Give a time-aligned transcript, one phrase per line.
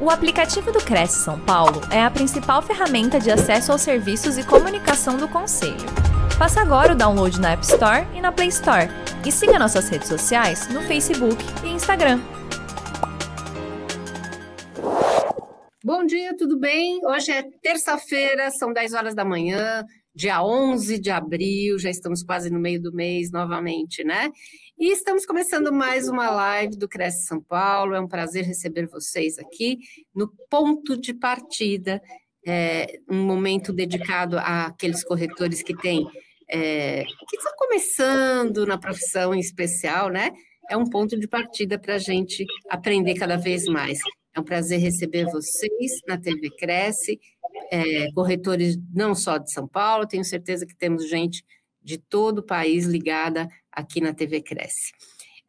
[0.00, 4.46] O aplicativo do Cresce São Paulo é a principal ferramenta de acesso aos serviços e
[4.46, 5.74] comunicação do Conselho.
[6.38, 8.86] Faça agora o download na App Store e na Play Store.
[9.26, 12.20] E siga nossas redes sociais no Facebook e Instagram.
[15.82, 17.00] Bom dia, tudo bem?
[17.04, 19.84] Hoje é terça-feira, são 10 horas da manhã,
[20.14, 24.30] dia 11 de abril, já estamos quase no meio do mês novamente, né?
[24.80, 27.96] E estamos começando mais uma live do Cresce São Paulo.
[27.96, 29.78] É um prazer receber vocês aqui
[30.14, 32.00] no ponto de partida,
[32.46, 36.06] é, um momento dedicado àqueles corretores que têm
[36.48, 40.30] é, que estão começando na profissão em especial, né?
[40.70, 43.98] É um ponto de partida para a gente aprender cada vez mais.
[44.32, 47.18] É um prazer receber vocês na TV Cresce,
[47.72, 51.44] é, corretores não só de São Paulo, tenho certeza que temos gente
[51.82, 54.92] de todo o país ligada aqui na TV Cresce.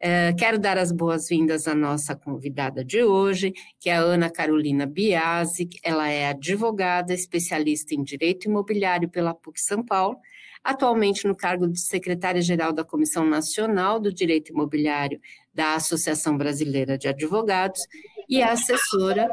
[0.02, 4.86] Uh, quero dar as boas-vindas à nossa convidada de hoje, que é a Ana Carolina
[4.86, 5.68] Biasi.
[5.84, 10.16] Ela é advogada, especialista em direito imobiliário pela PUC São Paulo,
[10.64, 15.20] atualmente no cargo de secretária-geral da Comissão Nacional do Direito Imobiliário
[15.52, 17.82] da Associação Brasileira de Advogados
[18.26, 19.30] e assessora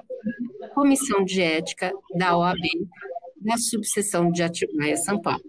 [0.60, 2.60] da Comissão de Ética da OAB,
[3.38, 5.44] da subseção de Atibaia, São Paulo.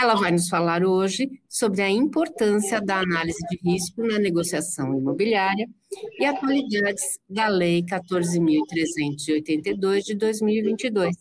[0.00, 5.68] Ela vai nos falar hoje sobre a importância da análise de risco na negociação imobiliária
[6.20, 11.16] e atualidades da Lei 14.382 de 2022.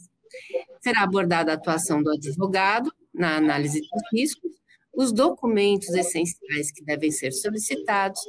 [0.80, 4.52] Será abordada a atuação do advogado na análise de riscos,
[4.96, 8.22] os documentos essenciais que devem ser solicitados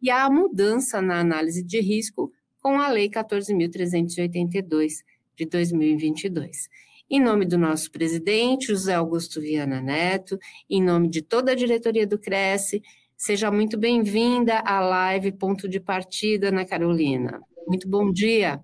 [0.00, 2.30] e a mudança na análise de risco
[2.62, 5.02] com a Lei 14.382
[5.36, 6.68] de 2022.
[7.08, 10.36] Em nome do nosso presidente, José Augusto Viana Neto,
[10.68, 12.82] em nome de toda a diretoria do Cresce,
[13.16, 17.40] seja muito bem-vinda à live Ponto de Partida, Ana Carolina.
[17.64, 18.60] Muito bom dia.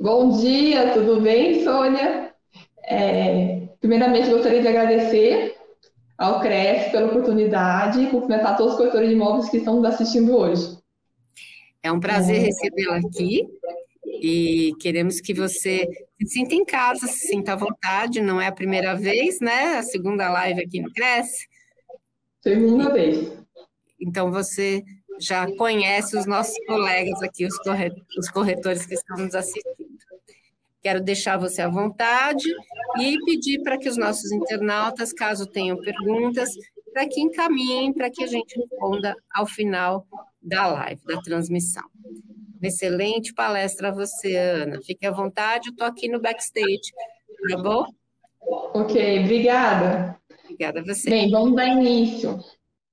[0.00, 2.32] Bom dia, tudo bem, Sônia?
[2.82, 5.54] É, primeiramente, gostaria de agradecer
[6.16, 10.34] ao Cresce pela oportunidade e cumprimentar todos os corretores de imóveis que estão nos assistindo
[10.34, 10.78] hoje.
[11.82, 13.46] É um prazer recebê-la aqui
[14.22, 15.86] e queremos que você
[16.24, 18.20] se sinta em casa, se sinta à vontade.
[18.20, 19.76] Não é a primeira vez, né?
[19.78, 21.46] A segunda live aqui no Cresce.
[22.42, 23.32] Segunda vez.
[24.00, 24.82] Então você
[25.18, 27.54] já conhece os nossos colegas aqui, os,
[28.18, 29.94] os corretores que estão nos assistindo.
[30.82, 32.44] Quero deixar você à vontade
[33.00, 36.50] e pedir para que os nossos internautas, caso tenham perguntas,
[36.92, 40.06] para que encaminhem, para que a gente responda ao final
[40.42, 41.84] da live, da transmissão.
[42.66, 44.80] Excelente palestra a você, Ana.
[44.82, 46.92] Fique à vontade, eu estou aqui no backstage,
[47.50, 47.86] tá bom?
[48.40, 50.18] Ok, obrigada.
[50.44, 51.10] Obrigada a você.
[51.10, 52.38] Bem, vamos dar início.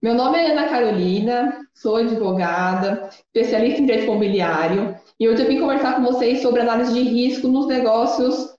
[0.01, 5.59] Meu nome é Ana Carolina, sou advogada, especialista em direito imobiliário, e hoje eu vim
[5.59, 8.55] conversar com vocês sobre análise de risco nos negócios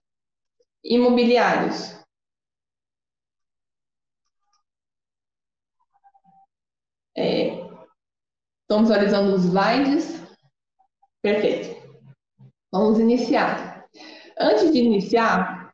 [0.84, 1.96] imobiliários.
[7.16, 7.48] É,
[8.62, 10.21] estamos visualizando os slides.
[11.22, 11.80] Perfeito.
[12.72, 13.86] Vamos iniciar.
[14.38, 15.72] Antes de iniciar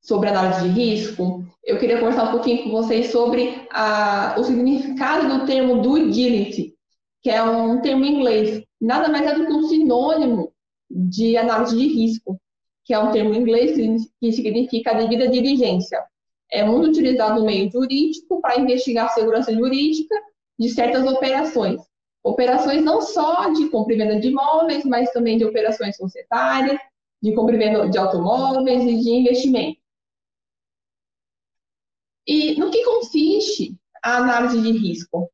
[0.00, 5.28] sobre análise de risco, eu queria conversar um pouquinho com vocês sobre a, o significado
[5.28, 6.74] do termo due diligence,
[7.22, 8.62] que é um termo em inglês.
[8.80, 10.52] Nada mais é do que um sinônimo
[10.88, 12.38] de análise de risco,
[12.84, 13.74] que é um termo em inglês
[14.20, 16.04] que significa devida diligência.
[16.52, 20.14] É muito utilizado no meio jurídico para investigar a segurança jurídica
[20.58, 21.80] de certas operações.
[22.24, 26.80] Operações não só de compra e venda de imóveis, mas também de operações societárias,
[27.22, 29.78] de compra e venda de automóveis e de investimento.
[32.26, 35.30] E no que consiste a análise de risco?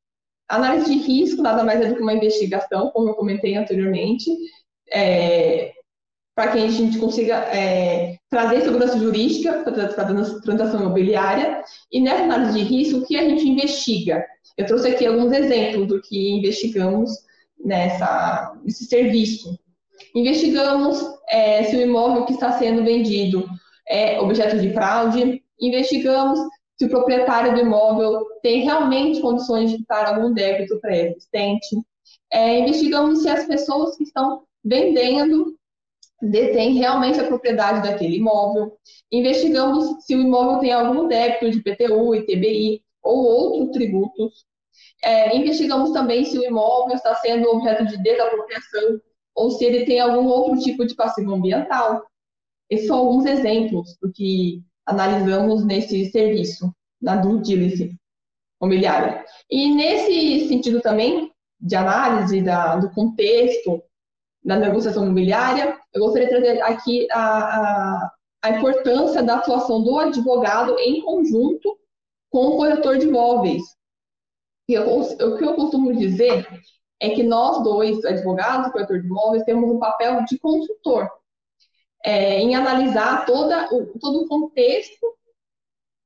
[0.48, 4.28] A análise de risco nada mais é do que uma investigação, como eu comentei anteriormente,
[4.92, 5.72] é,
[6.34, 11.62] para que a gente consiga é, trazer segurança jurídica para a transação imobiliária.
[11.92, 14.26] E nessa análise de risco, o que a gente investiga?
[14.56, 17.10] Eu trouxe aqui alguns exemplos do que investigamos
[17.64, 19.58] nessa, nesse serviço.
[20.14, 23.46] Investigamos é, se o imóvel que está sendo vendido
[23.88, 26.38] é objeto de fraude, investigamos
[26.78, 31.76] se o proprietário do imóvel tem realmente condições de quitar algum débito pré-existente,
[32.32, 35.54] é, investigamos se as pessoas que estão vendendo
[36.22, 38.72] detêm realmente a propriedade daquele imóvel,
[39.10, 44.44] investigamos se o imóvel tem algum débito de PTU, ITBI ou outros tributos,
[45.02, 49.00] é, investigamos também se o imóvel está sendo objeto de desapropriação
[49.34, 52.04] ou se ele tem algum outro tipo de passivo ambiental.
[52.68, 57.96] Esses são alguns exemplos do que analisamos nesse serviço, na due diligence
[58.60, 59.24] imobiliária.
[59.50, 63.82] E nesse sentido também, de análise da, do contexto
[64.44, 68.12] da negociação imobiliária, eu gostaria de trazer aqui a, a,
[68.42, 71.79] a importância da atuação do advogado em conjunto
[72.30, 73.62] com o corretor de imóveis.
[74.68, 76.46] Eu, o que eu costumo dizer
[77.00, 81.10] é que nós dois, advogados, corretor de imóveis, temos um papel de consultor
[82.04, 85.06] é, em analisar toda, o, todo o contexto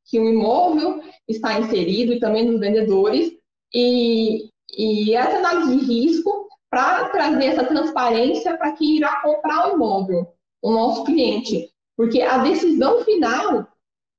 [0.06, 3.32] que o imóvel está inserido e também dos vendedores
[3.72, 9.76] e, e essa análise de risco para trazer essa transparência para quem irá comprar o
[9.76, 10.26] imóvel,
[10.60, 13.66] o nosso cliente, porque a decisão final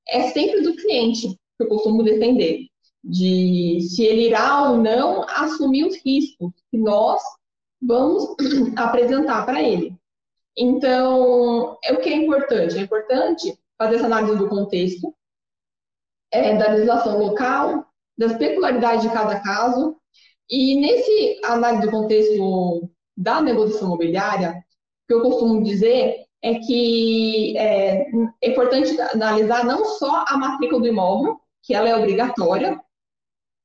[0.08, 2.66] é sempre do cliente, que eu costumo defender
[3.02, 7.22] de se ele irá ou não assumir os riscos que nós
[7.80, 8.34] vamos
[8.76, 9.94] apresentar para ele.
[10.56, 12.76] Então, é o que é importante?
[12.76, 15.14] É importante fazer essa análise do contexto,
[16.32, 17.86] é, da legislação local,
[18.16, 19.96] das peculiaridades de cada caso,
[20.50, 24.50] e nesse análise do contexto da negociação imobiliária,
[25.04, 28.06] o que eu costumo dizer é que é,
[28.42, 32.80] é importante analisar não só a matrícula do imóvel, que ela é obrigatória,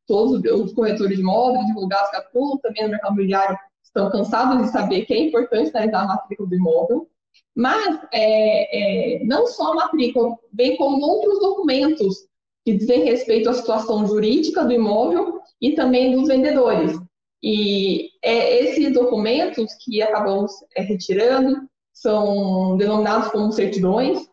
[0.07, 5.05] todos os corretores de imóveis, divulgados atuam também no mercado imobiliário, estão cansados de saber
[5.05, 7.07] que é importante analisar a matrícula do imóvel,
[7.55, 12.25] mas é, é, não só a matrícula, bem como outros documentos
[12.65, 16.97] que dizem respeito à situação jurídica do imóvel e também dos vendedores.
[17.43, 24.27] E é, esses documentos que acabamos é, retirando são denominados como certidões,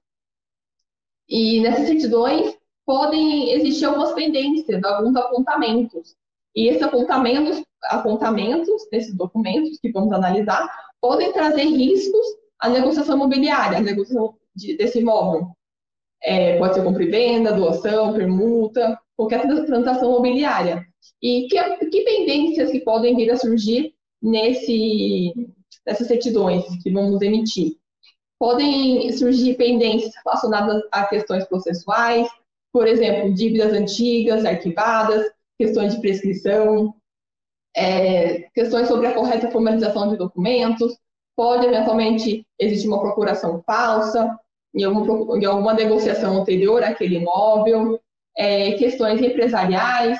[1.29, 2.58] e nessas certidões
[2.89, 6.17] podem existir algumas pendências, alguns apontamentos.
[6.57, 10.67] E esses apontamentos, apontamentos desses documentos que vamos analisar
[10.99, 12.27] podem trazer riscos
[12.59, 15.51] à negociação imobiliária, à negociação de, desse imóvel.
[16.23, 20.83] É, pode ser compra e venda, doação, permuta, qualquer transação imobiliária.
[21.21, 23.93] E que, que pendências que podem vir a surgir
[24.23, 25.35] nesse,
[25.87, 27.77] nessas certidões que vamos emitir?
[28.39, 32.27] Podem surgir pendências relacionadas a questões processuais,
[32.79, 35.29] por exemplo, dívidas antigas, arquivadas,
[35.59, 36.95] questões de prescrição,
[37.77, 40.97] é, questões sobre a correta formalização de documentos,
[41.37, 44.39] pode eventualmente existir uma procuração falsa
[44.73, 48.01] em alguma, em alguma negociação anterior àquele imóvel,
[48.37, 50.17] é, questões empresariais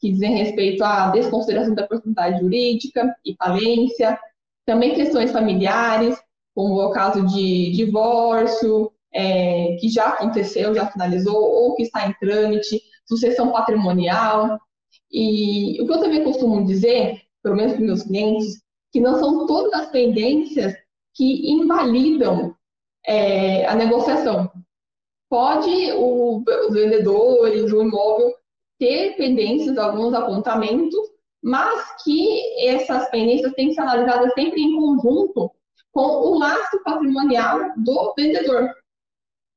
[0.00, 4.18] que dizem respeito à desconsideração da personalidade jurídica e falência,
[4.66, 6.20] também questões familiares,
[6.56, 12.14] como o caso de divórcio, é, que já aconteceu, já finalizou, ou que está em
[12.14, 14.58] trâmite, sucessão patrimonial.
[15.10, 18.62] E o que eu também costumo dizer, pelo menos para meus clientes,
[18.92, 20.74] que não são todas as pendências
[21.14, 22.54] que invalidam
[23.06, 24.50] é, a negociação.
[25.28, 28.34] Pode o, os vendedores, o imóvel,
[28.78, 30.98] ter pendências, alguns apontamentos,
[31.42, 35.50] mas que essas pendências têm que ser analisadas sempre em conjunto
[35.92, 38.70] com o lastro patrimonial do vendedor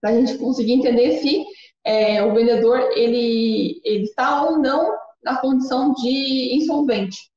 [0.04, 1.46] para a gente conseguir entender se
[1.86, 7.32] é, o vendedor ele, está ou não na condição de insolvente.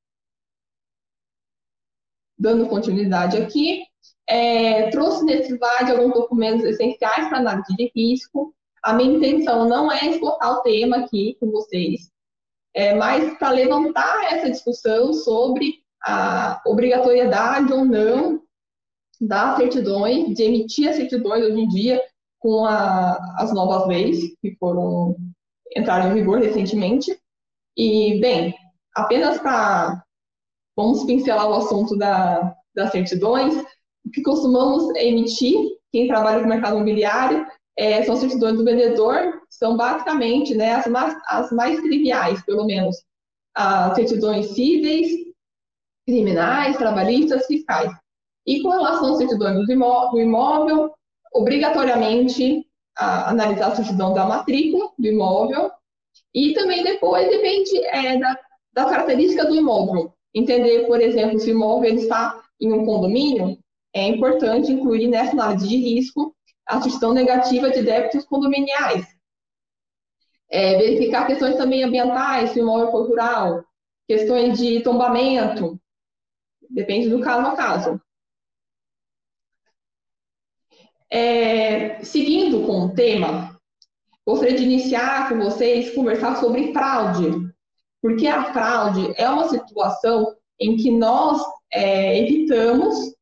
[2.36, 3.84] Dando continuidade aqui,
[4.28, 8.52] é, trouxe nesse slide alguns documentos essenciais para análise de risco.
[8.82, 12.10] A minha intenção não é esgotar o tema aqui com vocês,
[12.74, 18.42] é, mas para levantar essa discussão sobre a obrigatoriedade ou não
[19.20, 22.02] das certidões, de emitir as certidões hoje em dia,
[22.46, 25.16] com a, as novas leis que foram
[25.76, 27.18] entraram em vigor recentemente.
[27.76, 28.54] E, bem,
[28.94, 30.00] apenas para
[30.76, 33.56] vamos pincelar o assunto da, das certidões,
[34.06, 35.58] o que costumamos emitir,
[35.90, 37.44] quem trabalha com mercado imobiliário,
[37.76, 42.96] é, são certidões do vendedor, são basicamente né, as, mais, as mais triviais, pelo menos,
[43.56, 45.08] as certidões cíveis,
[46.06, 47.92] criminais, trabalhistas, fiscais.
[48.46, 50.92] E com relação às certidões do imóvel,
[51.32, 52.66] obrigatoriamente
[52.96, 55.70] a, analisar a certidão da matrícula do imóvel
[56.34, 58.38] e também depois depende é, da,
[58.72, 60.12] da característica do imóvel.
[60.34, 63.58] Entender, por exemplo, se o imóvel está em um condomínio,
[63.94, 66.34] é importante incluir nessa análise de risco
[66.66, 69.06] a certidão negativa de débitos condominiais.
[70.50, 73.64] É, verificar questões também ambientais, se o imóvel for rural,
[74.06, 75.80] questões de tombamento,
[76.70, 78.00] depende do caso a caso.
[81.10, 83.58] É, seguindo com o tema,
[84.26, 87.52] gostaria de iniciar com vocês conversar sobre fraude,
[88.02, 91.40] porque a fraude é uma situação em que nós
[91.72, 93.14] é, evitamos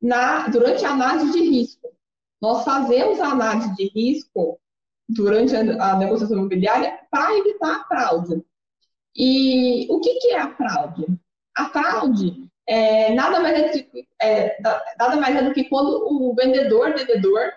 [0.00, 1.88] na, durante a análise de risco.
[2.40, 4.60] Nós fazemos a análise de risco
[5.08, 8.44] durante a, a negociação imobiliária para evitar a fraude.
[9.16, 11.06] E o que, que é a fraude?
[11.56, 13.88] A fraude é, nada, mais é,
[14.20, 14.58] é,
[14.98, 17.50] nada mais é do que quando o vendedor, devedor,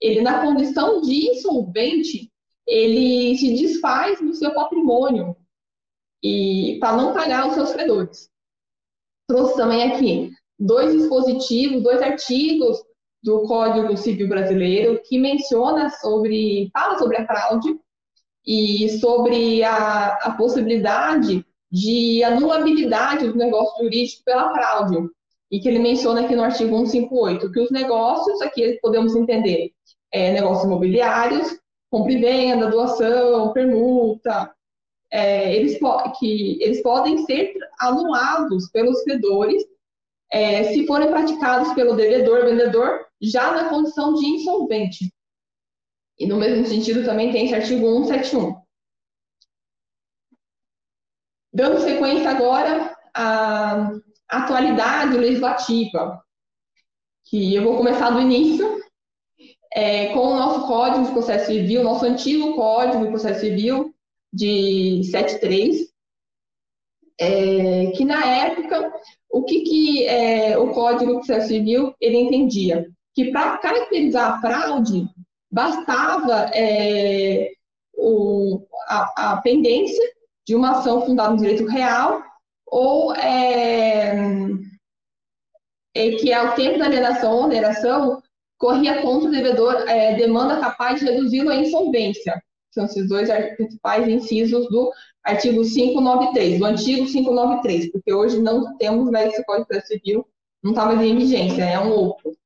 [0.00, 2.32] ele na condição de insolvente,
[2.66, 5.36] ele se desfaz do seu patrimônio
[6.20, 8.28] e para não pagar os seus credores.
[9.28, 12.82] Trouxe também aqui dois dispositivos, dois artigos
[13.22, 17.78] do Código Civil Brasileiro que menciona sobre, fala sobre a fraude
[18.44, 25.08] e sobre a, a possibilidade de anulabilidade do negócio jurídico pela fraude.
[25.50, 29.70] E que ele menciona aqui no artigo 158 que os negócios, aqui podemos entender,
[30.12, 31.56] é, negócios imobiliários,
[31.90, 34.52] compra e venda, doação, permuta,
[35.10, 35.78] é, eles,
[36.18, 39.64] que eles podem ser anulados pelos credores
[40.32, 45.12] é, se forem praticados pelo devedor, vendedor, já na condição de insolvente.
[46.18, 48.56] E no mesmo sentido também tem esse artigo 171.
[51.56, 53.90] Dando sequência agora à
[54.28, 56.22] atualidade legislativa,
[57.24, 58.78] que eu vou começar do início,
[59.72, 63.94] é, com o nosso Código de Processo Civil, nosso antigo Código de Processo Civil
[64.30, 65.88] de 73,
[67.18, 68.92] é, que na época,
[69.30, 72.86] o que, que é, o Código de Processo Civil ele entendia?
[73.14, 75.08] Que para caracterizar a fraude,
[75.50, 77.50] bastava é,
[77.94, 78.60] o,
[78.90, 80.15] a, a, pendência
[80.46, 82.22] de uma ação fundada no direito real
[82.66, 84.16] ou é,
[85.94, 88.22] é que ao tempo da alienação ou oneração
[88.58, 92.42] corria contra o devedor é, demanda capaz de reduzi-lo à insolvência.
[92.72, 94.92] São esses dois principais incisos do
[95.24, 100.26] artigo 593, do antigo 593, porque hoje não temos mais esse Código Civil,
[100.62, 102.36] não está mais em vigência, é um outro.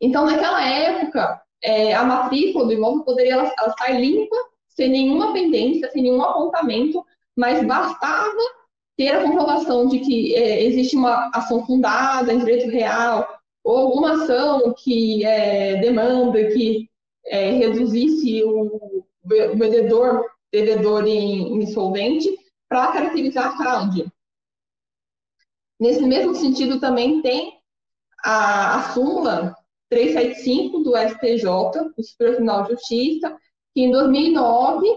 [0.00, 4.36] Então, naquela época, é, a matrícula do imóvel poderia ela, ela sair limpa,
[4.78, 7.04] sem nenhuma pendência, sem nenhum apontamento,
[7.36, 8.38] mas bastava
[8.96, 13.28] ter a comprovação de que é, existe uma ação fundada em direito real,
[13.64, 16.88] ou alguma ação que é, demanda que
[17.26, 19.04] é, reduzisse o,
[19.56, 24.06] vendedor, devedor em, insolvente para caracterizar a fraude.
[25.80, 27.58] Nesse mesmo sentido, também tem
[28.24, 29.56] a, a súmula
[29.90, 31.44] 375 do STJ,
[31.96, 33.36] do Superior Tribunal de Justiça,
[33.78, 34.88] que em 2009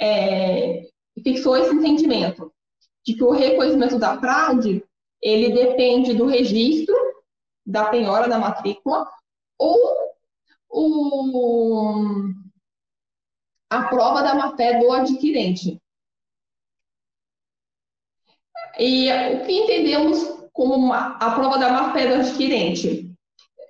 [0.00, 0.88] é,
[1.22, 2.52] fixou esse entendimento
[3.06, 4.84] de que o reconhecimento da fraude
[5.22, 6.96] ele depende do registro
[7.64, 9.08] da penhora da matrícula
[9.56, 9.78] ou
[10.68, 12.32] o,
[13.70, 15.80] a prova da má-fé do adquirente.
[18.80, 20.18] E o que entendemos
[20.52, 23.08] como uma, a prova da má-fé do adquirente?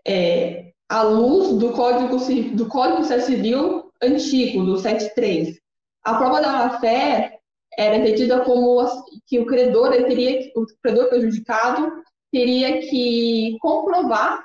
[0.08, 2.16] É, à luz do Código,
[2.56, 5.58] do Código Civil antigo, do 73.
[6.04, 7.38] A prova da má-fé
[7.76, 8.78] era entendida como
[9.26, 11.92] que o credor teria, o credor prejudicado
[12.32, 14.42] teria que comprovar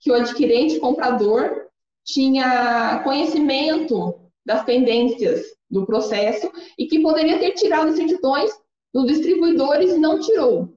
[0.00, 1.68] que o adquirente comprador
[2.04, 8.50] tinha conhecimento das pendências do processo e que poderia ter tirado certidões
[8.92, 10.74] dos distribuidores e não tirou,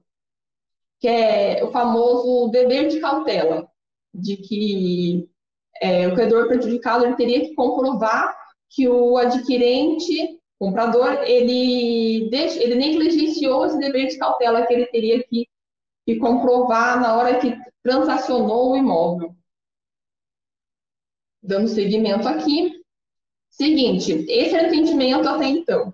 [1.00, 3.66] que é o famoso dever de cautela,
[4.12, 5.28] de que
[5.80, 8.36] é, o credor prejudicado ele teria que comprovar
[8.70, 15.22] que o adquirente, comprador, ele, deixa, ele negligenciou esse dever de cautela que ele teria
[15.24, 15.46] que,
[16.06, 19.34] que comprovar na hora que transacionou o imóvel.
[21.42, 22.80] Dando seguimento aqui.
[23.50, 25.92] Seguinte, esse é o entendimento até então.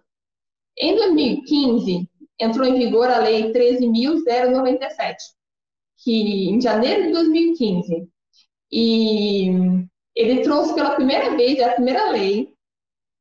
[0.76, 2.08] Em 2015,
[2.38, 5.16] entrou em vigor a Lei 13.097,
[5.96, 8.08] que em janeiro de 2015,
[8.70, 9.50] e
[10.14, 12.52] ele trouxe pela primeira vez, é a primeira lei,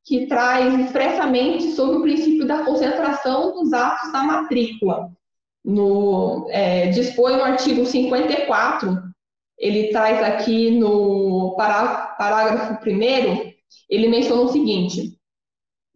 [0.04, 5.10] que traz expressamente sobre o princípio da concentração dos atos da matrícula.
[5.64, 9.08] No, é, dispõe no artigo 54
[9.58, 13.52] ele traz aqui no parágrafo primeiro,
[13.90, 15.18] ele menciona o seguinte: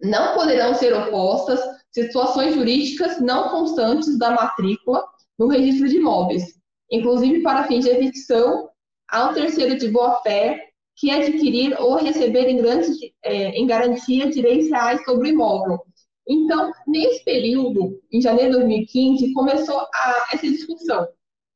[0.02, 1.60] não poderão ser opostas
[1.92, 5.04] situações jurídicas não constantes da matrícula
[5.38, 6.42] no registro de imóveis,
[6.90, 8.68] inclusive para fins de evicção
[9.12, 10.58] ao terceiro de boa-fé
[10.96, 15.80] que adquirir ou receber em, grandes, é, em garantia direitos reais sobre o imóvel.
[16.26, 21.06] Então, nesse período, em janeiro de 2015, começou a, essa discussão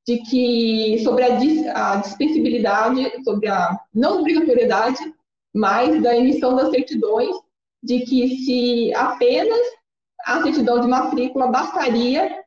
[0.07, 4.99] de que sobre a, a dispensabilidade, sobre a não obrigatoriedade,
[5.55, 7.35] mas da emissão das certidões,
[7.83, 9.67] de que se apenas
[10.27, 12.39] a certidão de matrícula bastaria,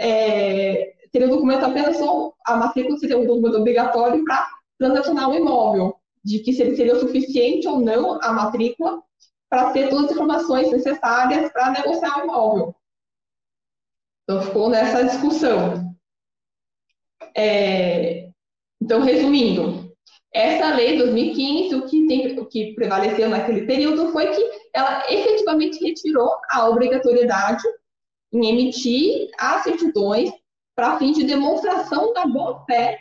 [0.00, 5.96] é, o documento apenas só, a matrícula seria um documento obrigatório para transacionar o imóvel,
[6.24, 9.02] de que seria o suficiente ou não a matrícula
[9.48, 12.76] para ter todas as informações necessárias para negociar o imóvel.
[14.24, 15.88] Então ficou nessa discussão
[17.36, 18.28] é,
[18.80, 19.92] então, resumindo,
[20.32, 25.04] essa lei de 2015, o que, tem, o que prevaleceu naquele período foi que ela
[25.10, 27.62] efetivamente retirou a obrigatoriedade
[28.32, 30.30] em emitir as certidões
[30.74, 32.98] para fim de demonstração da boa-fé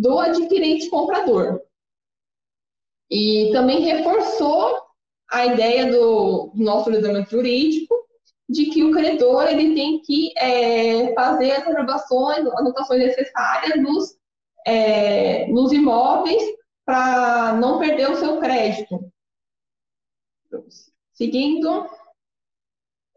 [0.00, 1.60] do adquirente comprador.
[3.10, 4.80] E também reforçou
[5.30, 7.94] a ideia do, nosso ordenamento jurídico
[8.48, 14.16] de que o credor ele tem que é, fazer as reservações, anotações necessárias nos,
[14.66, 16.42] é, nos imóveis
[16.84, 19.12] para não perder o seu crédito.
[21.12, 21.86] Seguindo,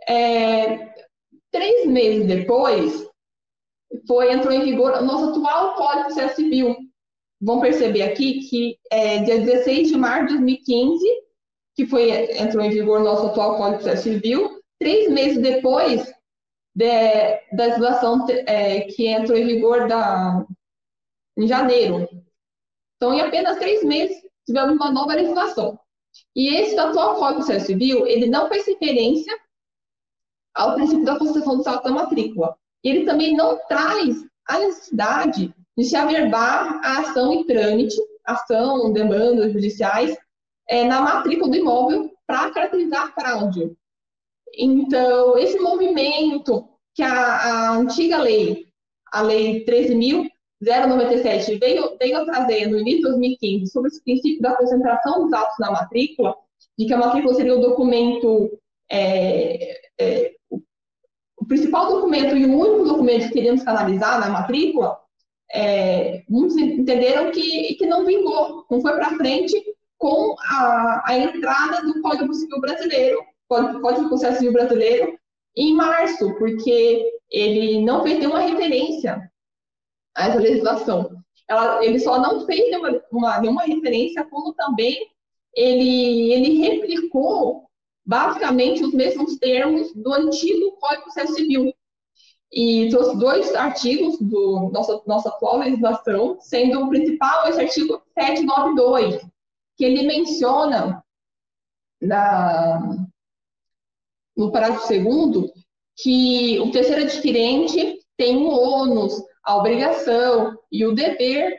[0.08, 0.94] é,
[1.50, 3.10] três meses depois,
[4.08, 6.76] foi, entrou em vigor o nosso atual Código de Processo Civil.
[7.42, 11.06] Vão perceber aqui que é, dia 16 de março de 2015,
[11.76, 16.14] que foi, entrou em vigor o nosso atual Código de Processo Civil, três meses depois
[16.76, 16.86] de,
[17.52, 20.46] da legislação é, que entrou em vigor da,
[21.38, 22.08] em janeiro.
[22.96, 25.80] Então, em apenas três meses, tivemos uma nova legislação.
[26.36, 29.34] E esse atual Código de Processo Civil, ele não faz referência
[30.54, 32.56] ao princípio da constituição do saldo da matrícula.
[32.84, 39.54] Ele também não traz a necessidade de se averbar a ação em trâmite, ação, demandas
[39.54, 40.16] judiciais,
[40.68, 43.72] é, na matrícula do imóvel para caracterizar a fraude.
[44.56, 48.68] Então, esse movimento que a, a antiga lei,
[49.12, 55.24] a lei 13.097, veio, veio trazer no início de 2015 sobre esse princípio da concentração
[55.24, 56.36] dos atos na matrícula,
[56.78, 58.60] de que a matrícula seria o documento,
[58.90, 60.34] é, é,
[61.44, 64.98] o principal documento e o único documento que queríamos canalizar na matrícula,
[65.52, 69.62] é, muitos entenderam que, que não vingou, não foi para frente
[69.98, 75.20] com a, a entrada do Código Civil Brasileiro, Código de Processo Civil Brasileiro
[75.56, 79.30] em março, porque ele não fez nenhuma referência
[80.16, 81.12] a essa legislação.
[81.48, 85.12] Ela, ele só não fez nenhuma, uma, nenhuma referência, como também
[85.54, 87.65] ele, ele replicou
[88.06, 91.74] basicamente os mesmos termos do antigo Código Processo Civil.
[92.52, 99.26] E trouxe dois artigos do nossa, nossa atual legislação, sendo o principal esse artigo 792,
[99.76, 101.04] que ele menciona
[102.00, 103.08] na,
[104.38, 105.52] no parágrafo segundo,
[105.96, 109.13] que o terceiro adquirente tem o ônus,
[109.44, 111.58] a obrigação e o dever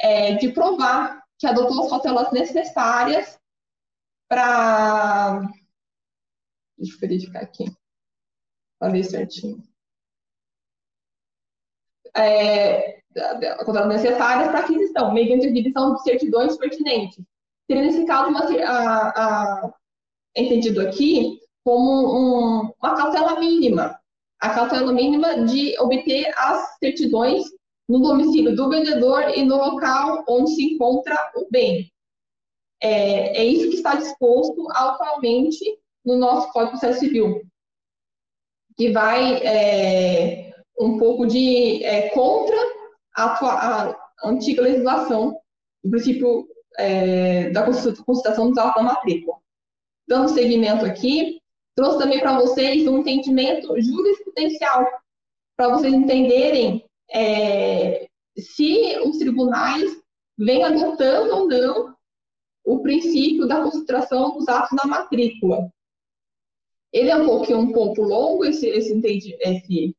[0.00, 3.38] é, de provar que adotou as cautelas necessárias
[4.28, 5.42] para.
[6.78, 7.64] Deixa eu verificar aqui,
[8.82, 9.62] ler certinho.
[12.14, 13.00] É,
[13.64, 17.24] cautelas necessárias para aquisição, mediante exibição de certidões pertinentes.
[17.66, 19.74] Seria, nesse caso, uma, a, a,
[20.36, 23.98] entendido aqui como um, uma cautela mínima,
[24.40, 27.44] a cautela mínima de obter as certidões
[27.88, 31.90] no domicílio do vendedor e no local onde se encontra o bem.
[32.80, 35.64] É, é isso que está disposto atualmente
[36.06, 37.42] no nosso Código de Processo Civil,
[38.76, 42.56] que vai é, um pouco de é, contra
[43.16, 45.38] a, a, antiga legislação,
[45.84, 49.36] o princípio é, da constituição dos autos da matrícula.
[50.08, 51.40] Dando seguimento aqui,
[51.76, 54.86] Trouxe também para vocês um entendimento jurisprudencial,
[55.54, 59.84] para vocês entenderem é, se os tribunais
[60.38, 61.94] vêm adotando ou não
[62.64, 65.70] o princípio da concentração dos atos na matrícula.
[66.96, 69.96] Ele é um pouquinho um pouco longo, esse, esse, esse,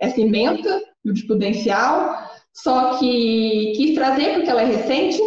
[0.00, 5.20] essa emenda jurisprudencial, só que quis trazer porque ela é recente,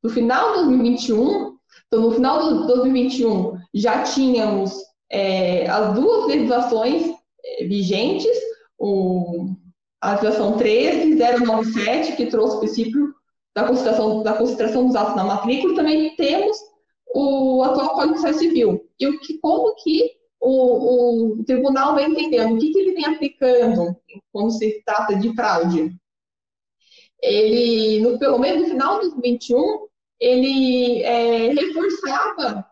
[0.00, 1.58] no final de 2021.
[1.88, 4.72] Então, no final de 2021, já tínhamos
[5.10, 8.30] é, as duas legislações é, vigentes,
[8.78, 9.48] o,
[10.00, 13.12] a legislação 13097, que trouxe o princípio
[13.56, 16.56] da concentração, da concentração dos atos na matrícula, também temos
[17.12, 18.88] o atual Código Civil.
[19.00, 23.04] E o que, como que o, o tribunal vem entendendo, o que, que ele vem
[23.04, 23.96] aplicando
[24.32, 25.94] quando se trata de fraude.
[27.22, 32.66] Ele, no, pelo menos no final de 2021, ele é, reforçava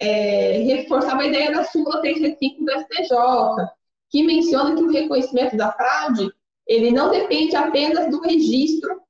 [0.00, 3.68] é, reforçava a ideia da súmula 365 do STJ,
[4.10, 6.30] que menciona que o reconhecimento da fraude
[6.66, 9.00] ele não depende apenas do registro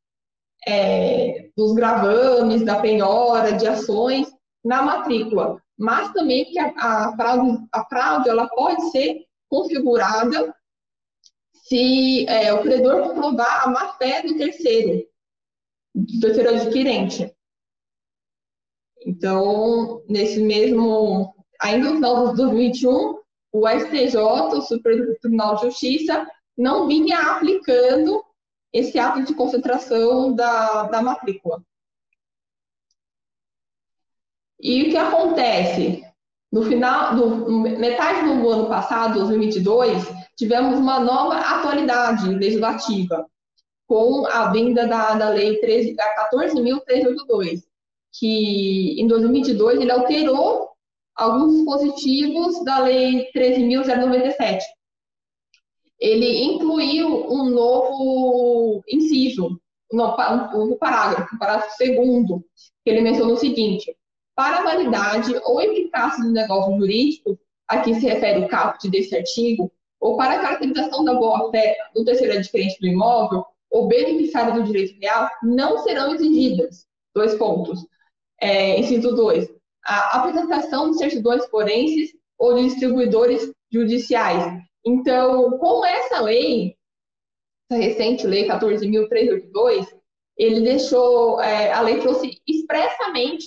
[0.66, 4.28] é, dos gravames, da penhora, de ações
[4.64, 10.54] na matrícula, mas também que a, a, fraude, a fraude ela pode ser configurada
[11.52, 15.06] se é, o credor comprovar a má-fé do terceiro,
[15.94, 17.34] do terceiro adquirente.
[19.06, 23.18] Então, nesse mesmo, ainda no final de 2021,
[23.52, 28.22] o STJ, o Superior Tribunal de Justiça, não vinha aplicando
[28.72, 31.62] esse ato de concentração da, da matrícula.
[34.64, 36.02] E o que acontece?
[36.50, 40.02] No final, no, metade do ano passado, 2022,
[40.38, 43.26] tivemos uma nova atualidade legislativa,
[43.86, 47.60] com a vinda da, da Lei 14.382,
[48.18, 50.70] que em 2022 ele alterou
[51.14, 54.60] alguns dispositivos da Lei 13.097.
[56.00, 59.60] Ele incluiu um novo inciso,
[59.92, 62.42] um novo parágrafo, um parágrafo segundo,
[62.82, 63.94] que ele mencionou o seguinte:
[64.34, 69.16] para a validade ou eficácia do negócio jurídico, a que se refere o caput desse
[69.16, 74.64] artigo, ou para a caracterização da boa-fé do terceiro adquirente do imóvel ou beneficiário do
[74.64, 76.86] direito real, não serão exigidas.
[77.14, 77.86] Dois pontos.
[78.40, 79.48] É, inciso 2.
[79.86, 84.62] A apresentação de certidões forenses ou de distribuidores judiciais.
[84.84, 86.76] Então, com essa lei,
[87.70, 89.88] essa recente lei 14.382,
[90.36, 93.46] ele deixou, é, a lei trouxe expressamente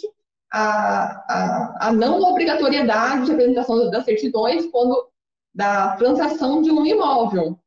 [0.52, 5.10] a, a, a não obrigatoriedade de apresentação das certidões quando
[5.54, 7.60] da transação de um imóvel.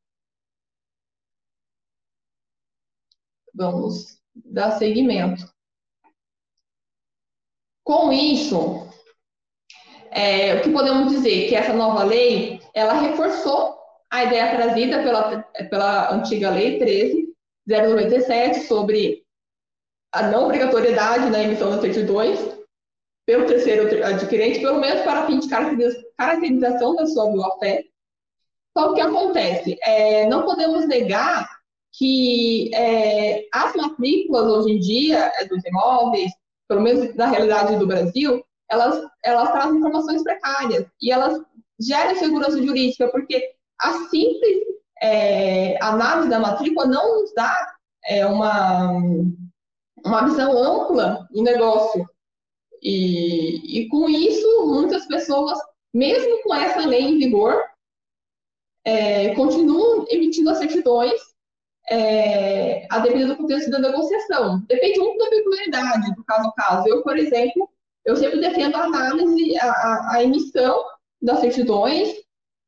[3.53, 5.51] Vamos dar seguimento.
[7.83, 8.87] Com isso,
[10.09, 11.49] é, o que podemos dizer?
[11.49, 13.77] Que essa nova lei, ela reforçou
[14.09, 19.25] a ideia trazida pela, pela antiga lei 13.097 sobre
[20.13, 22.39] a não obrigatoriedade na emissão das certidões,
[23.31, 27.85] pelo terceiro adquirente, pelo menos para fim de caracterização da sua boa-fé.
[28.77, 29.77] Só que acontece?
[29.83, 31.47] É, não podemos negar
[31.93, 36.29] que é, as matrículas hoje em dia é, dos imóveis,
[36.67, 41.41] pelo menos na realidade do Brasil, elas, elas trazem informações precárias e elas
[41.79, 43.41] geram segurança jurídica, porque
[43.79, 44.59] a simples
[45.01, 47.75] é, análise da matrícula não nos dá
[48.07, 48.91] é, uma,
[50.05, 52.05] uma visão ampla do negócio.
[52.81, 55.59] E, e com isso, muitas pessoas,
[55.93, 57.63] mesmo com essa lei em vigor,
[58.83, 61.19] é, continuam emitindo as certidões
[61.89, 64.61] é, a depender do contexto da negociação.
[64.67, 66.87] Depende muito da peculiaridade do caso a caso.
[66.87, 67.69] Eu, por exemplo,
[68.05, 70.83] eu sempre defendo a análise, a, a emissão
[71.21, 72.15] das certidões,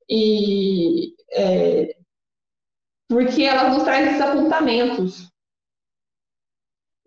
[0.07, 1.97] e é,
[3.07, 5.31] porque elas nos trazem esses apontamentos.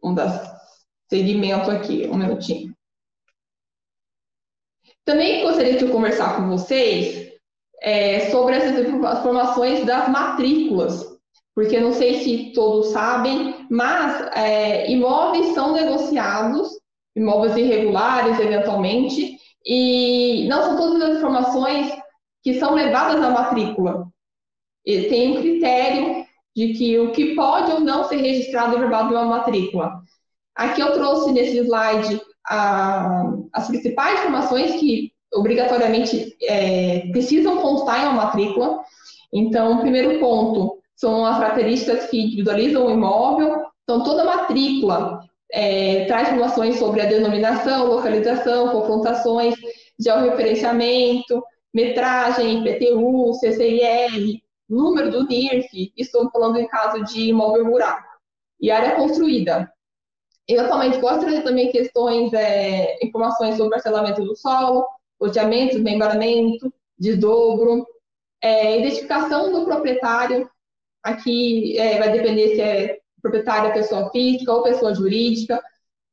[0.02, 0.60] Vamos dar
[1.08, 2.75] segmento aqui, um minutinho.
[5.06, 7.30] Também gostaria de conversar com vocês
[7.80, 11.06] é, sobre essas informações das matrículas,
[11.54, 16.68] porque não sei se todos sabem, mas é, imóveis são negociados,
[17.14, 21.92] imóveis irregulares, eventualmente, e não são todas as informações
[22.42, 24.08] que são levadas à matrícula.
[24.84, 29.12] E tem um critério de que o que pode ou não ser registrado e levado
[29.12, 30.00] em uma matrícula.
[30.56, 38.08] Aqui eu trouxe nesse slide a, as principais informações que obrigatoriamente é, precisam constar em
[38.08, 38.80] uma matrícula.
[39.32, 43.64] Então, o primeiro ponto são as características que individualizam o imóvel.
[43.82, 45.20] Então, toda matrícula
[45.52, 49.54] é, traz informações sobre a denominação, localização, confrontações,
[49.98, 51.42] georreferenciamento,
[51.74, 57.98] metragem, IPTU, CCIR, número do NIRF, estou falando em caso de imóvel rural,
[58.60, 59.70] e área construída.
[60.48, 64.86] Eu atualmente de trazer também questões, é, informações sobre parcelamento do solo,
[65.20, 67.86] loteamento, desmembramento, desdobro,
[68.40, 70.48] é, identificação do proprietário,
[71.02, 75.60] aqui é, vai depender se é proprietário pessoa física ou pessoa jurídica,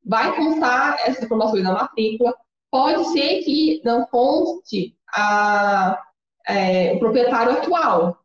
[0.04, 2.34] vai constar essas informações na matrícula,
[2.72, 6.02] pode ser que não conste a,
[6.48, 8.18] é, o proprietário atual,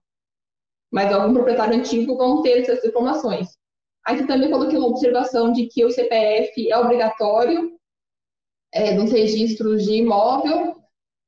[0.90, 3.57] mas algum proprietário antigo vão ter essas informações.
[4.08, 7.78] Aqui também coloquei uma observação de que o CPF é obrigatório
[8.72, 10.76] é, nos registros de imóvel,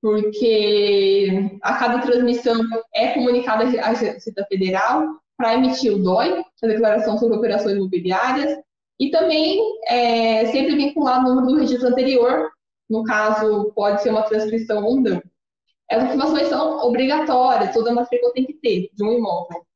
[0.00, 2.58] porque a cada transmissão
[2.94, 8.58] é comunicada à Receita Federal para emitir o DOI, a Declaração sobre Operações Imobiliárias,
[8.98, 12.48] e também é, sempre vincular o número do registro anterior,
[12.88, 15.22] no caso, pode ser uma transcrição ou não.
[15.90, 19.66] As informações são obrigatórias, toda matrícula tem que ter de um imóvel.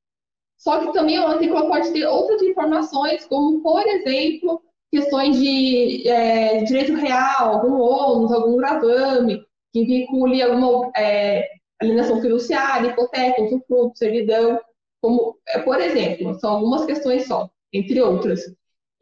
[0.64, 6.64] Só que também a matrícula pode ter outras informações, como, por exemplo, questões de é,
[6.64, 11.46] direito real, algum ônus, algum gravame, que vincule alguma é,
[11.78, 14.58] alienação fiduciária, hipoteca, usufruto, servidão,
[15.02, 18.40] como, é, por exemplo, são algumas questões só, entre outras.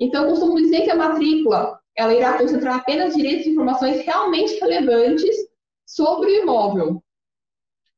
[0.00, 5.36] Então, costumo dizer que a matrícula ela irá concentrar apenas direitos e informações realmente relevantes
[5.86, 7.04] sobre o imóvel,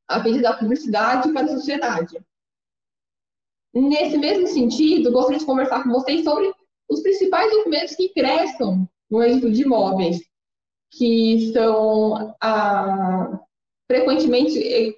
[0.06, 2.18] a fim de dar publicidade para a sociedade.
[3.74, 6.52] Nesse mesmo sentido, gostaria de conversar com vocês sobre
[6.88, 10.20] os principais documentos que ingressam no registro de imóveis,
[10.92, 12.34] que são
[13.90, 14.94] frequentemente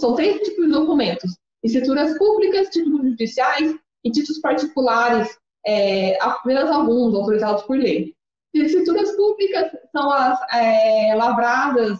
[0.00, 5.36] são três tipos de documentos: escrituras públicas, títulos judiciais e títulos particulares,
[5.66, 8.14] é, apenas alguns autorizados por lei.
[8.54, 11.98] Escrituras públicas são as é, lavradas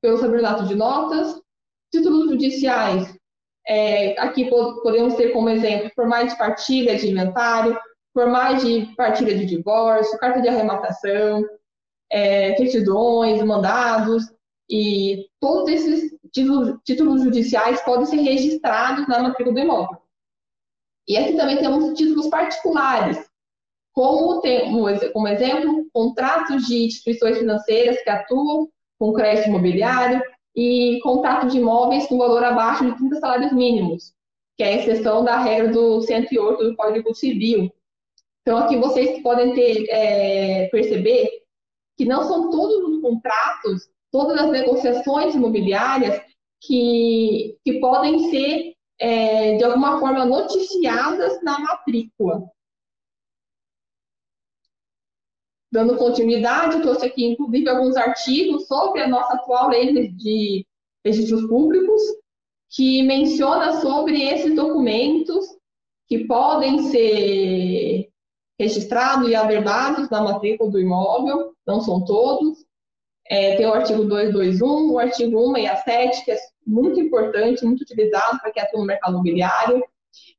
[0.00, 1.40] pelo saberdato de notas,
[1.92, 3.17] títulos judiciais,
[3.68, 7.78] é, aqui podemos ter como exemplo formais de partilha de inventário,
[8.14, 11.44] formais de partilha de divórcio, carta de arrematação,
[12.10, 14.24] é, certidões, mandados,
[14.70, 19.98] e todos esses títulos, títulos judiciais podem ser registrados na matrícula do imóvel.
[21.06, 23.18] E aqui também temos títulos particulares,
[23.92, 30.22] como, temos, como exemplo, contratos de instituições financeiras que atuam com crédito imobiliário,
[30.58, 34.12] e contrato de imóveis com valor abaixo de 30 salários mínimos,
[34.56, 37.70] que é a exceção da regra do 108 do Código Civil.
[38.42, 41.30] Então, aqui vocês podem ter, é, perceber
[41.96, 46.20] que não são todos os contratos, todas as negociações imobiliárias
[46.60, 52.42] que, que podem ser, é, de alguma forma, noticiadas na matrícula.
[55.70, 60.66] Dando continuidade, trouxe aqui, inclusive, alguns artigos sobre a nossa atual lei de
[61.04, 62.00] registros públicos,
[62.70, 65.44] que menciona sobre esses documentos
[66.06, 68.08] que podem ser
[68.58, 72.66] registrados e averbados na matrícula do imóvel, não são todos.
[73.30, 78.50] É, tem o artigo 221, o artigo 167, que é muito importante, muito utilizado para
[78.50, 79.84] quem atua no mercado imobiliário.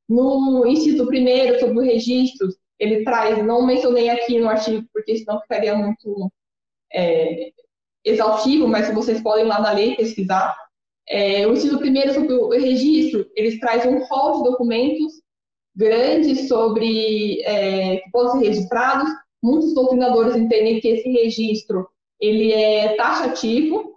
[0.08, 5.40] No inciso primeiro, sobre os registros, ele traz, não mencionei aqui no artigo, porque senão
[5.42, 6.32] ficaria muito
[6.92, 7.52] é,
[8.02, 10.56] exaustivo, mas vocês podem lá na lei pesquisar.
[11.06, 15.20] É, o inciso primeiro sobre o registro, eles trazem um rol de documentos
[15.76, 19.10] grandes sobre é, que podem ser registrados.
[19.42, 21.86] Muitos doutrinadores entendem que esse registro
[22.18, 23.94] ele é taxativo.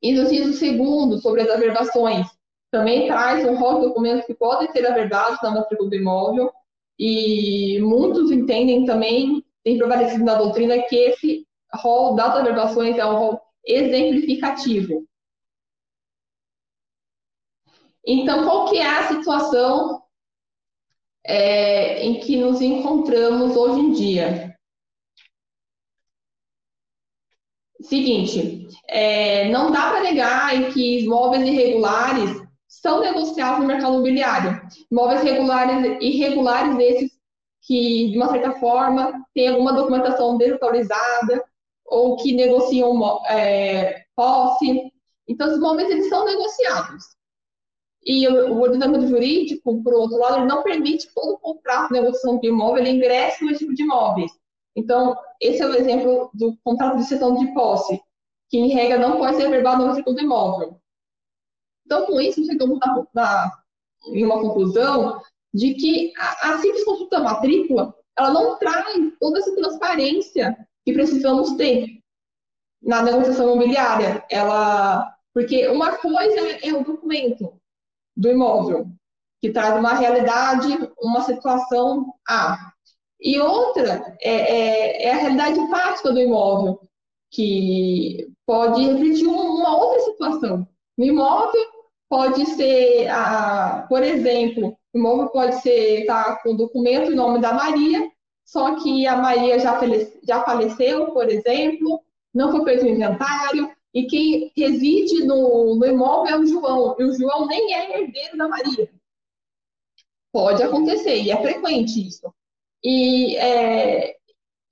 [0.00, 2.26] E no inciso segundo, sobre as averbações,
[2.70, 6.50] também traz um rol de documentos que podem ser averbados na matrícula do imóvel.
[6.98, 13.16] E muitos entendem também, tem prevalecido na doutrina, que esse rol das averbações é um
[13.16, 15.06] rol exemplificativo.
[18.04, 20.02] Então, qual que é a situação
[21.24, 24.58] é, em que nos encontramos hoje em dia?
[27.80, 32.41] Seguinte, é, não dá para negar que imóveis irregulares
[32.80, 34.62] são negociados no mercado imobiliário.
[34.90, 37.10] Imóveis regulares, irregulares esses
[37.60, 41.44] que, de uma certa forma, têm alguma documentação desatualizada
[41.84, 44.90] ou que negociam é, posse.
[45.28, 47.04] Então, os imóveis eles são negociados.
[48.04, 52.40] E o, o ordenamento jurídico, por outro lado, ele não permite todo contrato de negociação
[52.40, 54.32] de imóvel ingresse no tipo de imóveis.
[54.74, 58.00] Então, esse é o exemplo do contrato de cessão de posse,
[58.48, 60.81] que, em regra, não pode ser verbado no artigo do imóvel.
[61.84, 63.62] Então, com isso, chegamos na, na,
[64.06, 65.20] em uma conclusão
[65.52, 68.86] de que a, a simples consulta matrícula ela não traz
[69.18, 72.02] toda essa transparência que precisamos ter
[72.82, 74.24] na negociação imobiliária.
[74.30, 77.58] Ela, porque uma coisa é o documento
[78.16, 78.86] do imóvel,
[79.40, 80.68] que traz uma realidade,
[81.00, 82.72] uma situação A.
[83.20, 86.80] E outra é, é, é a realidade prática do imóvel,
[87.30, 90.68] que pode refletir uma outra situação.
[90.98, 91.71] No imóvel,
[92.12, 93.08] pode ser,
[93.88, 98.06] por exemplo, o imóvel pode ser tá, com documento em nome da Maria,
[98.44, 99.80] só que a Maria já,
[100.22, 102.02] já faleceu, por exemplo,
[102.34, 107.04] não foi feito o inventário, e quem reside no, no imóvel é o João, e
[107.04, 108.90] o João nem é herdeiro da Maria.
[110.30, 112.30] Pode acontecer, e é frequente isso.
[112.84, 114.16] E, é,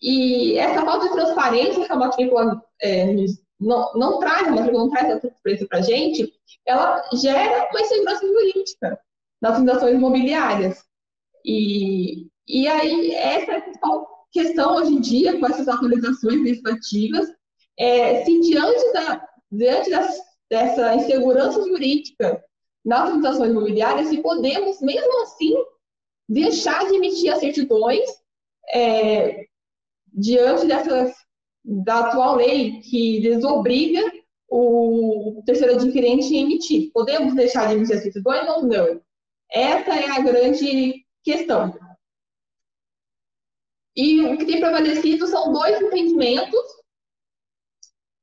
[0.03, 3.07] e essa falta de transparência que a matrícula é,
[3.61, 6.33] não, não traz, matrícula não traz essa transparência para a gente,
[6.66, 9.01] ela gera uma insegurança jurídica
[9.40, 10.83] nas fundações imobiliárias.
[11.44, 17.29] E, e aí, essa é a principal questão hoje em dia, com essas atualizações legislativas,
[17.79, 20.18] é, se diante, da, diante das,
[20.51, 22.42] dessa insegurança jurídica
[22.85, 25.55] nas fundações imobiliárias, se podemos, mesmo assim,
[26.29, 28.09] deixar de emitir as certidões
[28.73, 29.46] é,
[30.12, 31.14] diante dessas,
[31.64, 34.01] da atual lei que desobriga
[34.49, 36.90] o terceiro adquirente emitir.
[36.92, 39.01] Podemos deixar de emitir as certidões ou não?
[39.51, 41.79] Essa é a grande questão.
[43.96, 46.61] E o que tem prevalecido são dois entendimentos.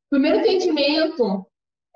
[0.07, 1.45] O primeiro entendimento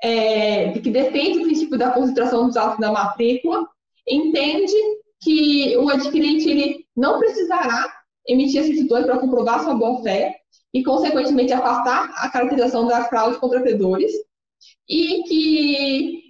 [0.02, 3.68] é, que defende o princípio da concentração dos atos da matrícula
[4.08, 4.74] entende
[5.22, 10.41] que o adquirente ele não precisará emitir a certidão para comprovar sua boa-fé
[10.74, 14.12] e, consequentemente, afastar a caracterização da fraude contra credores,
[14.88, 16.22] e que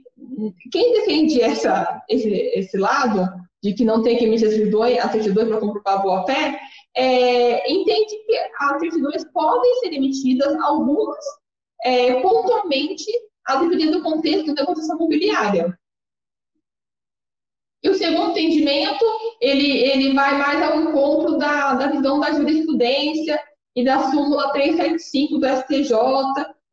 [0.71, 3.27] quem defende essa, esse, esse lado,
[3.63, 6.59] de que não tem que emitir a certidão para comprovar a boa-fé,
[6.95, 11.23] é, entende que as certidões podem ser emitidas, algumas,
[11.83, 13.05] é, pontualmente,
[13.45, 15.77] a depender do contexto da negociação imobiliária.
[17.83, 19.03] E o segundo entendimento,
[19.39, 23.39] ele, ele vai mais ao encontro da, da visão da jurisprudência
[23.75, 25.95] e da súmula 375 do STJ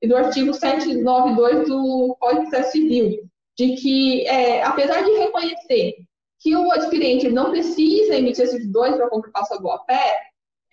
[0.02, 5.94] e do artigo 792 do Código de Processo Civil, de que, é, apesar de reconhecer
[6.40, 10.14] que o adquirente não precisa emitir esses dois para comprovar sua boa-fé,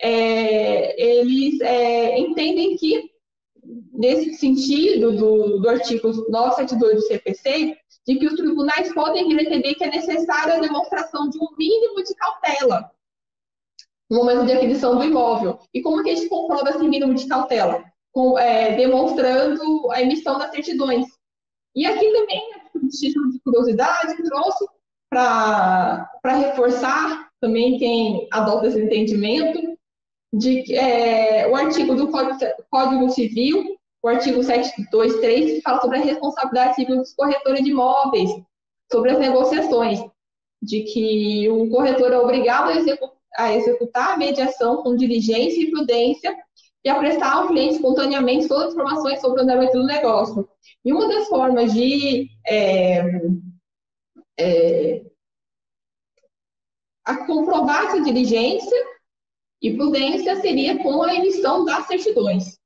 [0.00, 3.10] é, eles é, entendem que,
[3.92, 9.84] nesse sentido do, do artigo 972 do CPC, de que os tribunais podem entender que
[9.84, 12.90] é necessária a demonstração de um mínimo de cautela
[14.10, 15.58] no momento de aquisição do imóvel.
[15.72, 17.84] E como que a gente comprova esse mínimo de cautela?
[18.12, 21.06] Com, é, demonstrando a emissão das certidões.
[21.74, 22.42] E aqui também,
[22.88, 24.64] título de curiosidade, trouxe
[25.10, 29.76] para reforçar também quem adota esse entendimento,
[30.32, 36.76] de é, o artigo do Código, Civil o artigo 723, que fala sobre a responsabilidade
[36.76, 38.30] civil dos corretores de imóveis,
[38.90, 39.98] sobre as negociações,
[40.62, 45.70] de que o corretor é obrigado a, execu a executar a mediação com diligência e
[45.70, 46.36] prudência
[46.84, 50.48] e a prestar ao cliente espontaneamente todas as informações sobre o andamento do negócio.
[50.84, 53.02] E uma das formas de é,
[54.38, 55.04] é,
[57.04, 58.86] a comprovar essa diligência
[59.60, 62.58] e prudência seria com a emissão das certidões.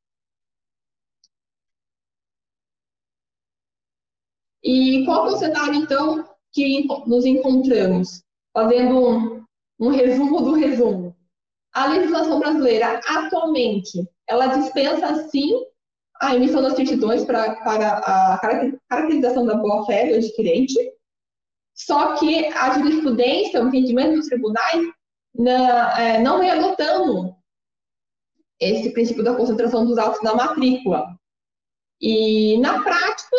[4.62, 8.22] E qual é o cenário, então, que nos encontramos?
[8.52, 9.39] Fazendo um,
[9.81, 11.16] um resumo do resumo.
[11.73, 15.64] A legislação brasileira, atualmente, ela dispensa, sim,
[16.21, 18.38] a emissão das certidões para, para a
[18.88, 20.75] caracterização da boa-fé do adquirente,
[21.75, 24.87] só que a jurisprudência, o entendimento dos tribunais,
[25.35, 27.35] não, é, não vem adotando
[28.61, 31.16] esse princípio da concentração dos autos da matrícula.
[31.99, 33.37] E, na prática,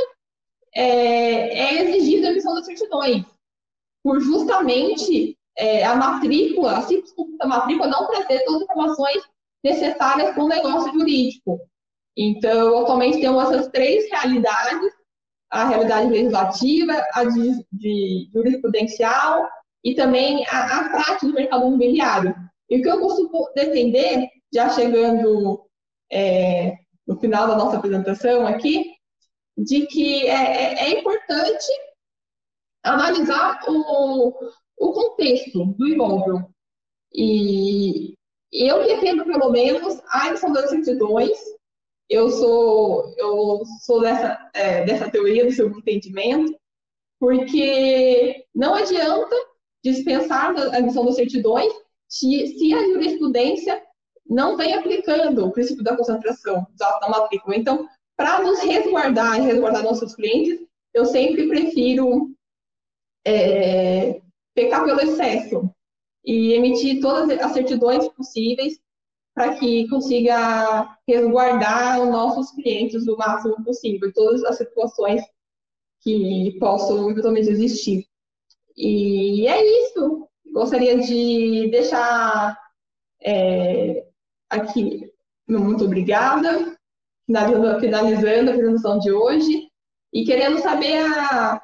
[0.74, 3.24] é, é exigida a emissão das certidões,
[4.04, 9.24] por justamente é, a matrícula, a simples da matrícula não trazer todas as informações
[9.64, 11.60] necessárias para o negócio jurídico.
[12.18, 14.92] Então, atualmente temos essas três realidades,
[15.50, 19.48] a realidade legislativa, a de, de jurisprudencial
[19.84, 22.36] e também a, a prática do mercado imobiliário.
[22.70, 25.66] E o que eu costumo defender, já chegando
[26.12, 28.94] é, no final da nossa apresentação aqui,
[29.58, 31.68] de que é, é, é importante
[32.84, 34.34] analisar o,
[34.82, 36.50] o contexto do imóvel.
[37.14, 38.16] E
[38.52, 41.38] eu defendo, pelo menos, a das certidões.
[42.10, 46.54] Eu sou, eu sou dessa, é, dessa teoria, do seu entendimento,
[47.20, 49.34] porque não adianta
[49.84, 51.72] dispensar a das certidões
[52.10, 53.82] se, se a jurisprudência
[54.30, 57.56] não vem aplicando o princípio da concentração da matrícula.
[57.56, 60.60] Então, para nos resguardar e resguardar nossos clientes,
[60.94, 62.32] eu sempre prefiro
[63.26, 64.22] é,
[64.54, 65.70] pecar pelo excesso
[66.26, 68.80] e emitir todas as certidões possíveis
[69.34, 75.22] para que consiga resguardar os nossos clientes o máximo possível, todas as situações
[76.02, 78.06] que possam eventualmente existir.
[78.76, 80.28] E é isso.
[80.54, 82.58] Gostaria de deixar
[83.24, 84.06] é,
[84.50, 85.10] aqui,
[85.48, 86.78] muito obrigada
[87.26, 89.70] finalizando, finalizando a apresentação de hoje
[90.14, 91.62] e querendo saber a,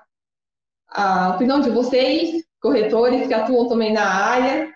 [0.90, 4.74] a opinião de vocês, corretores que atuam também na área,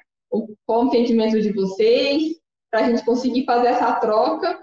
[0.65, 2.39] qual o entendimento de vocês,
[2.69, 4.59] para a gente conseguir fazer essa troca,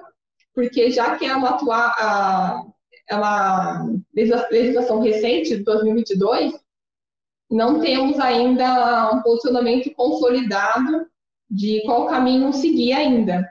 [0.54, 2.62] porque já que é uma, atuar, a,
[3.08, 6.54] é uma legislação recente, de 2022,
[7.50, 11.06] não temos ainda um posicionamento consolidado
[11.50, 13.48] de qual caminho seguir ainda.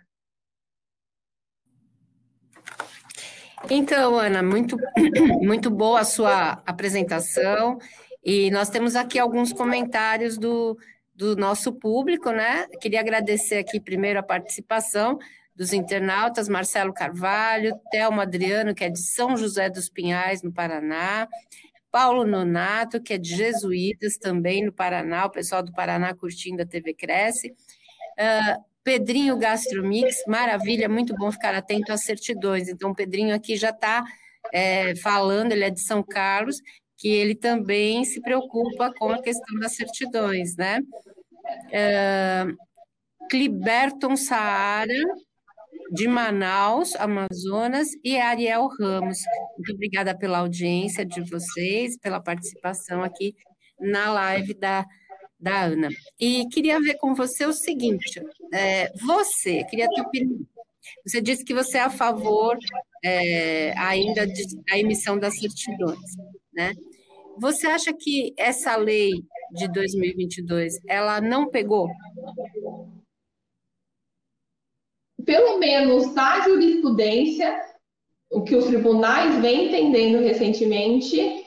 [3.70, 4.78] Então, Ana, muito,
[5.42, 7.80] muito boa a sua apresentação.
[8.30, 10.78] E nós temos aqui alguns comentários do,
[11.16, 12.68] do nosso público, né?
[12.82, 15.18] Queria agradecer aqui primeiro a participação
[15.56, 21.26] dos internautas, Marcelo Carvalho, Thelma Adriano, que é de São José dos Pinhais, no Paraná,
[21.90, 26.66] Paulo Nonato, que é de Jesuítas, também no Paraná, o pessoal do Paraná curtindo a
[26.66, 32.68] TV Cresce, uh, Pedrinho Gastromix, maravilha, muito bom ficar atento às certidões.
[32.68, 34.04] Então, o Pedrinho aqui já está
[34.52, 36.62] é, falando, ele é de São Carlos,
[36.98, 40.80] que ele também se preocupa com a questão das certidões, né?
[41.68, 42.58] Uh,
[43.30, 44.94] Cliberton Saara,
[45.92, 49.20] de Manaus, Amazonas, e Ariel Ramos.
[49.58, 53.36] Muito obrigada pela audiência de vocês, pela participação aqui
[53.80, 54.86] na live da,
[55.40, 55.90] da Ana.
[56.20, 58.22] E queria ver com você o seguinte:
[58.54, 60.40] é, você, queria ter opinião.
[61.06, 62.58] Você disse que você é a favor
[63.04, 66.00] é, ainda de, da emissão das certidões,
[66.54, 66.74] né?
[67.40, 69.12] Você acha que essa lei
[69.52, 71.88] de 2022 ela não pegou?
[75.24, 77.62] Pelo menos na jurisprudência,
[78.32, 81.46] o que os tribunais vêm entendendo recentemente,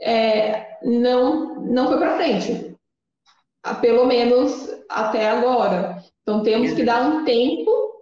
[0.00, 2.76] é, não, não foi para frente.
[3.80, 6.02] Pelo menos até agora.
[6.22, 7.93] Então, temos que dar um tempo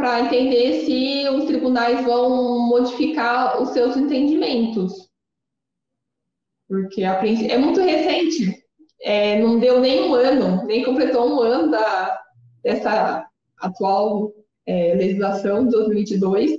[0.00, 5.10] para entender se os tribunais vão modificar os seus entendimentos.
[6.66, 8.64] Porque a, é muito recente,
[9.02, 12.18] é, não deu nem um ano, nem completou um ano da,
[12.62, 13.28] dessa
[13.60, 14.32] atual
[14.66, 16.58] é, legislação de 2022.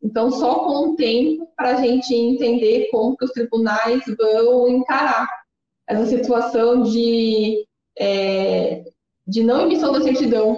[0.00, 5.28] Então, só com o tempo para a gente entender como que os tribunais vão encarar
[5.88, 7.66] essa situação de,
[7.98, 8.84] é,
[9.26, 10.56] de não emissão da certidão.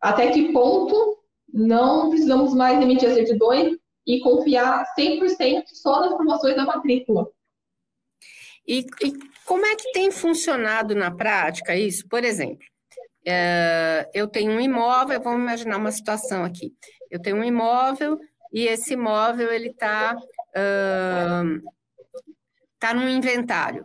[0.00, 1.15] Até que ponto
[1.56, 3.76] não precisamos mais emitir as certidões
[4.06, 7.28] e confiar 100% só nas informações da matrícula.
[8.68, 9.12] E, e,
[9.44, 12.06] como é que tem funcionado na prática isso?
[12.08, 12.64] Por exemplo,
[13.24, 16.74] é, eu tenho um imóvel, vamos imaginar uma situação aqui.
[17.10, 18.18] Eu tenho um imóvel
[18.52, 21.70] e esse imóvel ele está uh,
[22.78, 23.84] tá num inventário.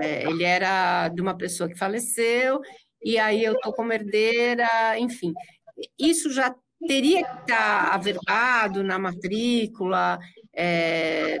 [0.00, 2.60] É, ele era de uma pessoa que faleceu
[3.02, 5.32] e aí eu estou como herdeira, enfim.
[5.98, 6.54] Isso já
[6.86, 10.18] teria que estar averbado na matrícula,
[10.54, 11.38] é,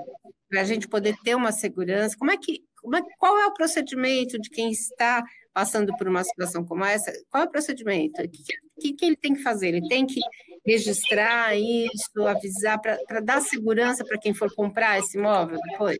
[0.48, 2.16] para a gente poder ter uma segurança.
[2.18, 5.22] Como é que, como é, qual é o procedimento de quem está
[5.52, 7.12] passando por uma situação como essa?
[7.30, 8.22] Qual é o procedimento?
[8.22, 9.68] O que, que ele tem que fazer?
[9.68, 10.20] Ele tem que
[10.64, 15.98] registrar isso, avisar, para dar segurança para quem for comprar esse imóvel depois?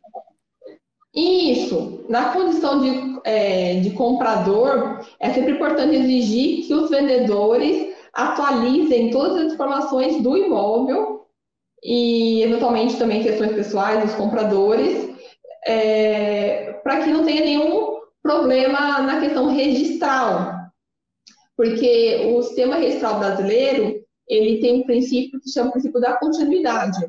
[1.13, 2.05] Isso.
[2.07, 9.45] Na condição de, é, de comprador, é sempre importante exigir que os vendedores atualizem todas
[9.45, 11.27] as informações do imóvel
[11.83, 15.09] e, eventualmente, também questões pessoais dos compradores,
[15.65, 20.53] é, para que não tenha nenhum problema na questão registral.
[21.55, 26.99] Porque o sistema registral brasileiro, ele tem um princípio que chama o princípio da continuidade.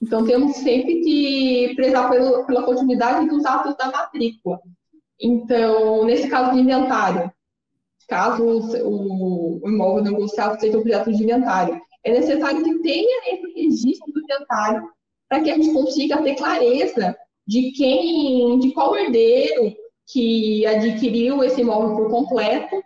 [0.00, 4.60] Então, temos sempre que prezar pelo, pela continuidade dos atos da matrícula.
[5.20, 7.30] Então, nesse caso de inventário,
[8.06, 11.80] caso o, o imóvel negociado seja objeto de inventário.
[12.04, 14.88] É necessário que tenha esse registro do inventário
[15.28, 19.74] para que a gente consiga ter clareza de quem, de qual herdeiro
[20.06, 22.82] que adquiriu esse imóvel por completo,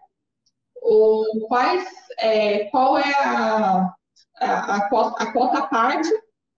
[0.80, 1.84] ou quais,
[2.18, 3.92] é, qual é a,
[4.40, 6.08] a, a, cota, a cota parte,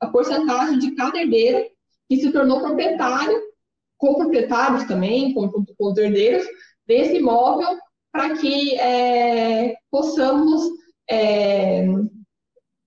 [0.01, 1.67] a porcentagem de cada herdeiro
[2.09, 3.41] que se tornou proprietário,
[3.97, 6.47] com proprietários também, com, com os herdeiros,
[6.87, 7.79] desse imóvel
[8.19, 10.61] para que é, possamos
[11.09, 11.87] é,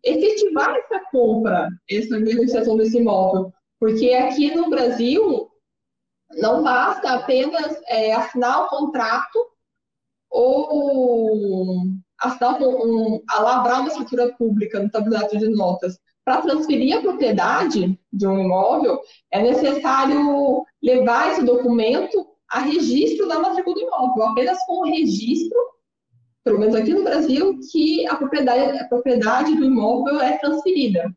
[0.04, 3.54] efetivar essa compra, essa negociação desse imóvel.
[3.80, 5.50] Porque aqui no Brasil,
[6.32, 9.40] não basta apenas é, assinar o contrato
[10.30, 11.78] ou
[12.20, 15.98] assinar um, um, uma escritura pública no tabuleiro de notas.
[16.26, 19.00] Para transferir a propriedade de um imóvel,
[19.32, 25.58] é necessário levar esse documento a registro da matrícula do imóvel, apenas com o registro,
[26.44, 31.10] pelo menos aqui no Brasil, que a propriedade, a propriedade do imóvel é transferida.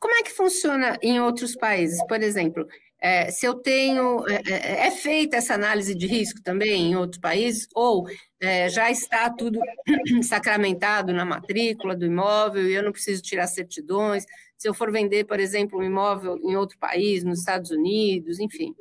[0.00, 2.04] Como é que funciona em outros países?
[2.06, 2.66] Por exemplo,
[3.02, 4.24] é, se eu tenho.
[4.28, 8.06] É, é, é, feita essa análise de risco também em outros países, ou
[8.40, 9.60] é, já está tudo
[10.22, 14.24] sacramentado na matrícula do imóvel e eu não preciso tirar certidões?
[14.56, 18.72] Se eu for vender, por exemplo, um imóvel em outro país, nos Estados Unidos, enfim.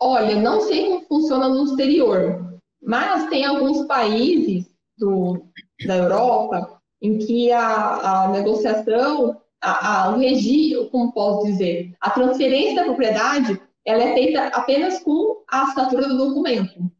[0.00, 5.42] Olha, não sei como funciona no exterior, mas tem alguns países do,
[5.86, 12.10] da Europa em que a, a negociação, a, a, o registro, como posso dizer, a
[12.10, 16.90] transferência da propriedade, ela é feita apenas com a assinatura do documento.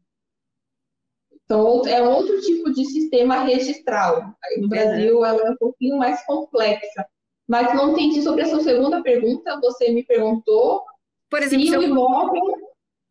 [1.43, 4.35] Então, é outro tipo de sistema registral.
[4.57, 7.05] No Brasil, ela é um pouquinho mais complexa.
[7.47, 9.59] Mas não entendi sobre a sua segunda pergunta.
[9.59, 10.83] Você me perguntou
[11.27, 12.68] Por exemplo, se o imóvel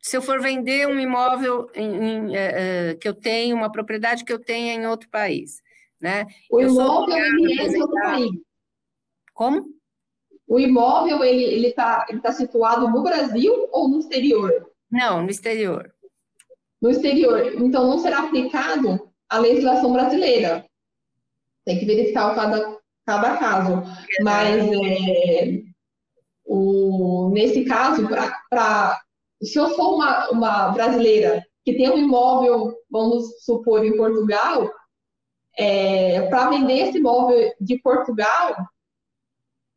[0.08, 4.24] se eu for vender um imóvel em, em, é, é, que eu tenho, uma propriedade
[4.24, 5.60] que eu tenha em outro país,
[6.00, 6.26] né?
[6.50, 8.30] O eu imóvel é em outro país.
[9.34, 9.78] Como?
[10.48, 14.70] o imóvel ele está ele tá situado no Brasil ou no exterior?
[14.90, 15.92] Não, no exterior.
[16.80, 17.52] No exterior.
[17.60, 20.64] Então, não será aplicado a legislação brasileira.
[21.66, 23.82] Tem que verificar cada, cada caso.
[24.22, 25.62] Mas, é,
[26.46, 28.08] o, nesse caso,
[28.48, 28.98] pra,
[29.42, 34.70] se eu sou uma, uma brasileira que tem um imóvel, vamos supor, em Portugal,
[35.56, 38.56] é, para vender esse imóvel de Portugal,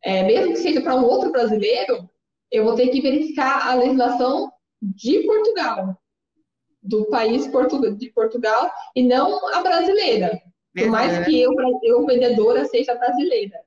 [0.03, 2.09] é, mesmo que seja para um outro brasileiro,
[2.51, 4.51] eu vou ter que verificar a legislação
[4.81, 5.97] de Portugal,
[6.81, 7.49] do país
[7.97, 10.41] de Portugal, e não a brasileira.
[10.75, 11.51] Por mais que eu,
[11.83, 13.59] eu vendedora, seja brasileira.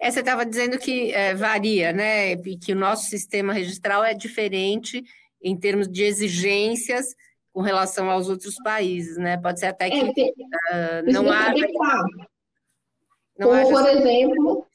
[0.00, 2.36] É, você estava dizendo que é, varia, né?
[2.36, 5.02] Que o nosso sistema registral é diferente
[5.42, 7.14] em termos de exigências
[7.52, 9.36] com relação aos outros países, né?
[9.36, 11.52] Pode ser até que é, tem, uh, não há.
[13.38, 14.66] Não Como, por exemplo,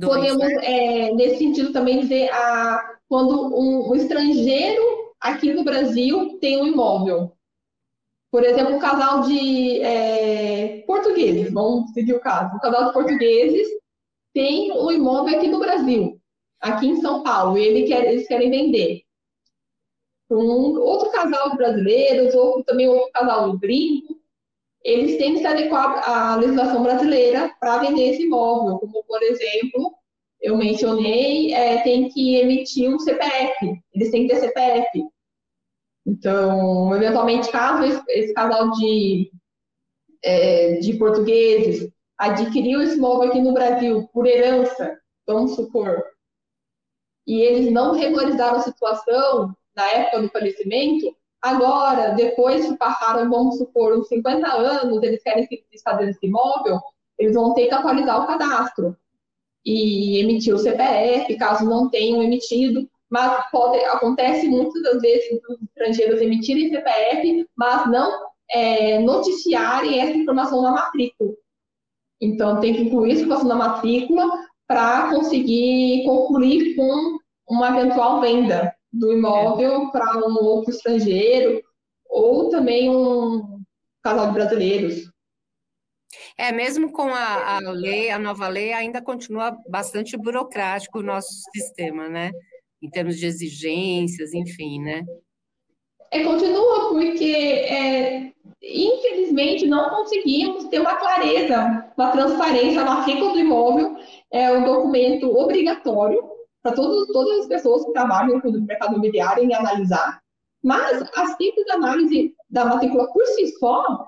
[0.00, 0.54] podemos, né?
[0.62, 4.82] é, nesse sentido, também dizer a, quando um, um, estrangeiro
[5.20, 7.32] aqui no Brasil tem um imóvel.
[8.30, 12.56] Por exemplo, um casal de é, portugueses, vamos seguir o caso.
[12.56, 13.68] Um casal de portugueses
[14.36, 16.20] tem um imóvel aqui no Brasil,
[16.60, 19.00] aqui em São Paulo, e ele quer, eles querem vender.
[20.30, 24.20] Um outro casal de brasileiros, ou também outro casal gringo,
[24.84, 29.94] eles têm que se adequar à legislação brasileira para vender esse imóvel, como, por exemplo,
[30.42, 35.02] eu mencionei, é, tem que emitir um CPF, eles têm que ter CPF.
[36.04, 39.32] Então, eventualmente, caso esse, esse casal de,
[40.22, 46.04] é, de portugueses adquiriu esse imóvel aqui no Brasil por herança, vamos supor,
[47.26, 51.14] e eles não regularizaram a situação na época do falecimento,
[51.46, 56.80] Agora, depois que passaram, vamos supor, uns 50 anos, eles querem se desfazer desse imóvel,
[57.16, 58.96] eles vão ter que atualizar o cadastro
[59.64, 62.88] e emitir o CPF, caso não tenham emitido.
[63.08, 70.16] Mas pode, acontece muitas das vezes os estrangeiros emitirem CPF, mas não é, noticiarem essa
[70.16, 71.32] informação na matrícula.
[72.20, 74.24] Então, tem que incluir essa informação na matrícula
[74.66, 81.62] para conseguir concluir com uma eventual venda do imóvel para um outro estrangeiro
[82.08, 83.60] ou também um
[84.02, 85.10] casal de brasileiros.
[86.38, 91.28] É, mesmo com a, a lei, a nova lei, ainda continua bastante burocrático o nosso
[91.52, 92.30] sistema, né?
[92.82, 95.02] Em termos de exigências, enfim, né?
[96.16, 102.80] É, continua, porque é, infelizmente não conseguimos ter uma clareza, uma transparência.
[102.80, 103.96] A matrícula do imóvel
[104.30, 106.22] é um documento obrigatório
[106.62, 110.20] para todas as pessoas que trabalham no mercado imobiliário em analisar,
[110.62, 114.06] mas a simples análise da matrícula por si só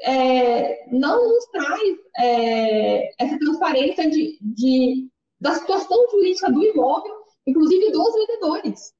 [0.00, 5.08] é, não nos traz é, essa transparência de, de,
[5.38, 7.14] da situação jurídica do imóvel,
[7.46, 8.94] inclusive dos vendedores.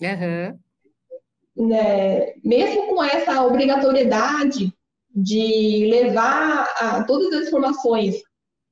[0.00, 0.65] Uhum.
[1.56, 2.34] Né?
[2.44, 4.72] Mesmo com essa obrigatoriedade
[5.14, 8.22] de levar a, todas as informações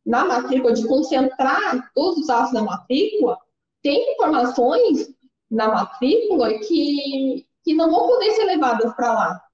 [0.05, 3.39] na matrícula, de concentrar todos os atos na matrícula,
[3.83, 5.09] tem informações
[5.51, 9.45] na matrícula que, que não vão poder ser levadas para lá.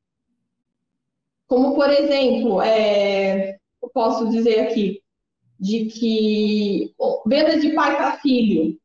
[1.46, 5.02] Como, por exemplo, é, eu posso dizer aqui,
[5.58, 6.94] de que
[7.26, 8.78] venda de pai para filho,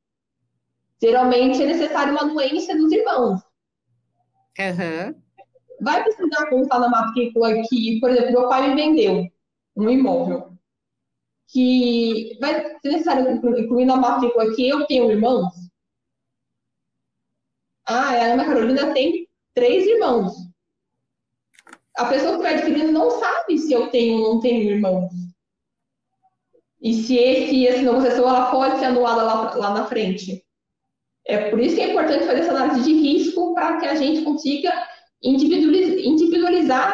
[1.02, 3.42] geralmente é necessário uma anuência dos irmãos.
[4.60, 5.22] Uhum.
[5.82, 9.28] Vai precisar constar na matrícula que, por exemplo, meu pai me vendeu
[9.76, 10.56] um imóvel
[11.48, 15.54] que vai ser necessário incluir na matrícula que eu tenho irmãos?
[17.88, 20.34] Ah, a Ana Carolina tem três irmãos.
[21.98, 25.12] A pessoa que vai adquirindo não sabe se eu tenho ou não tenho irmãos.
[26.82, 30.45] E se esse, essa negociação ela pode ser anulada lá, lá na frente.
[31.28, 34.24] É por isso que é importante fazer essa análise de risco para que a gente
[34.24, 34.72] consiga
[35.24, 36.94] individualizar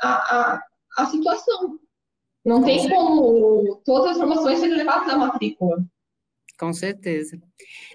[0.00, 0.62] a, a,
[0.98, 1.78] a situação.
[2.44, 5.84] Não tem como todas as informações serem levadas à matrícula.
[6.58, 7.38] Com certeza.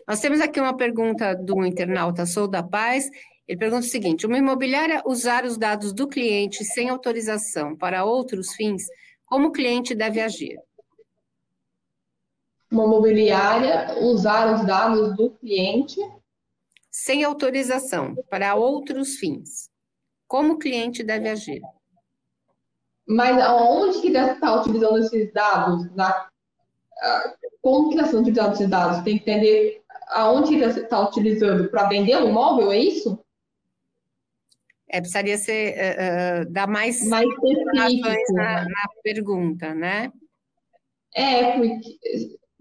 [0.08, 3.10] Nós temos aqui uma pergunta do internauta Sou da Paz.
[3.48, 8.54] Ele pergunta o seguinte: uma imobiliária usar os dados do cliente sem autorização para outros
[8.54, 8.84] fins,
[9.26, 10.58] como o cliente deve agir?
[12.72, 16.00] Uma imobiliária usar os dados do cliente
[16.90, 19.70] sem autorização para outros fins,
[20.28, 21.62] como o cliente deve agir?
[23.08, 25.94] Mas aonde que está utilizando esses dados?
[25.96, 26.30] Na,
[27.62, 29.04] como que está sendo utilizados esses dados?
[29.04, 33.20] Tem que entender aonde que está utilizando para vender o imóvel, é isso?
[34.88, 40.12] É, precisaria ser, uh, uh, dar mais, mais informações na, na, pergunta, né?
[41.16, 41.98] É, porque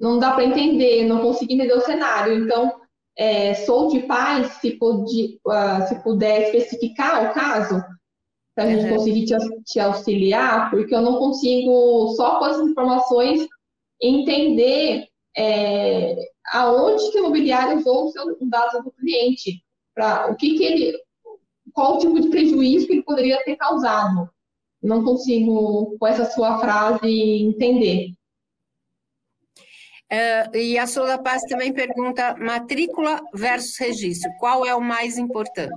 [0.01, 2.45] não dá para entender, não consegui entender o cenário.
[2.45, 2.81] Então,
[3.17, 7.83] é, sou de paz, se, puder, uh, se puder especificar o caso,
[8.55, 8.97] para a gente uhum.
[8.97, 13.47] conseguir te, te, auxiliar, porque eu não consigo, só com essas informações,
[14.01, 16.17] entender é,
[16.53, 18.15] aonde que o imobiliário usou os
[18.49, 19.63] dados do cliente,
[19.95, 20.99] para o que, que ele,
[21.75, 24.31] qual o tipo de prejuízo que ele poderia ter causado.
[24.83, 28.15] Não consigo, com essa sua frase, entender.
[30.13, 35.73] Uh, e a Sola Paz também pergunta: matrícula versus registro, qual é o mais importante?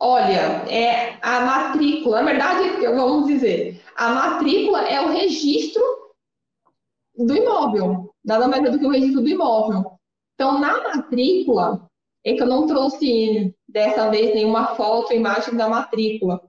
[0.00, 5.82] Olha, é a matrícula, na verdade, vamos dizer, a matrícula é o registro
[7.16, 9.98] do imóvel, nada mais do que o registro do imóvel.
[10.34, 11.88] Então, na matrícula,
[12.24, 16.40] é que eu não trouxe dessa vez nenhuma foto, imagem da matrícula.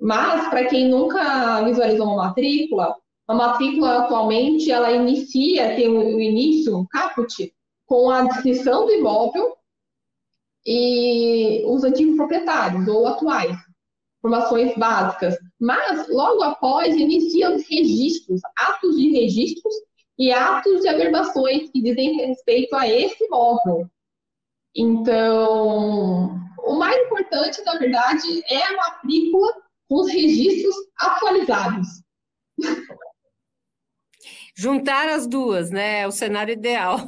[0.00, 2.96] Mas, para quem nunca visualizou uma matrícula,
[3.26, 7.52] a matrícula atualmente ela inicia, tem o, início, um caput,
[7.86, 9.56] com a descrição do imóvel
[10.66, 13.56] e os antigos proprietários ou atuais,
[14.18, 15.36] informações básicas.
[15.60, 19.74] Mas logo após iniciam os registros, atos de registros
[20.18, 23.88] e atos de averbações que dizem respeito a esse imóvel.
[24.76, 29.52] Então, o mais importante, na verdade, é a matrícula
[29.88, 31.86] com os registros atualizados.
[34.56, 36.00] Juntar as duas, né?
[36.00, 36.98] É o cenário ideal.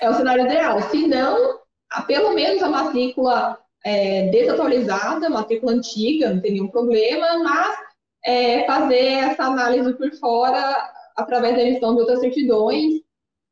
[0.00, 0.82] é o cenário ideal.
[0.90, 1.60] Se não,
[2.06, 7.76] pelo menos a matrícula é, desatualizada, matrícula antiga, não tem nenhum problema, mas
[8.24, 13.00] é, fazer essa análise por fora através da emissão de outras certidões,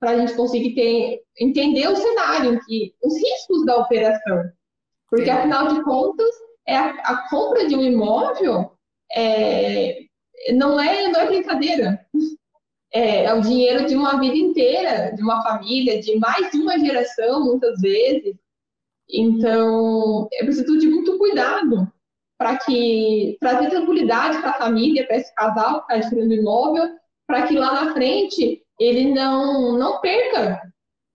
[0.01, 4.51] para a gente conseguir ter, entender o cenário, que, os riscos da operação.
[5.09, 6.29] Porque, afinal de contas,
[6.67, 8.73] é a, a compra de um imóvel
[9.15, 10.01] é,
[10.53, 12.07] não é, não é brincadeira.
[12.93, 16.79] É, é, o dinheiro de uma vida inteira, de uma família, de mais de uma
[16.79, 18.37] geração, muitas vezes.
[19.11, 21.93] Então, é preciso de muito cuidado
[22.39, 27.47] para que trazer tranquilidade para a família, para esse casal que está adquirindo imóvel, para
[27.47, 30.61] que lá na frente ele não, não perca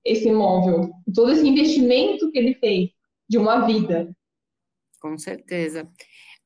[0.03, 2.89] esse imóvel, todo esse investimento que ele fez
[3.29, 4.09] de uma vida.
[4.99, 5.87] Com certeza.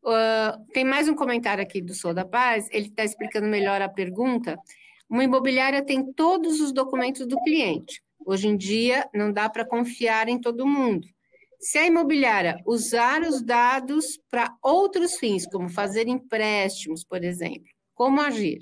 [0.06, 3.88] Uh, tem mais um comentário aqui do Sou da Paz, ele está explicando melhor a
[3.88, 4.60] pergunta.
[5.10, 8.04] Uma imobiliária tem todos os documentos do cliente.
[8.26, 11.08] Hoje em dia, não dá para confiar em todo mundo.
[11.58, 17.64] Se a imobiliária usar os dados para outros fins, como fazer empréstimos, por exemplo,
[17.96, 18.60] como agir?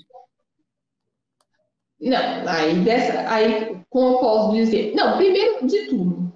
[2.00, 4.94] Não, aí, dessa, aí como eu posso dizer?
[4.94, 6.34] Não, primeiro de tudo,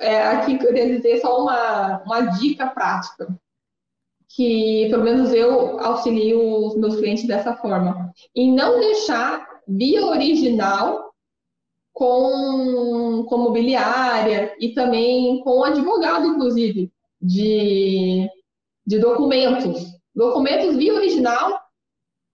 [0.00, 3.28] é, aqui queria dizer só uma, uma dica prática
[4.28, 8.12] que pelo menos eu auxilio os meus clientes dessa forma.
[8.34, 11.14] E não deixar via original
[11.92, 18.28] com, com mobiliária e também com advogado, inclusive, de,
[18.86, 19.98] de documentos.
[20.14, 21.60] Documentos via original,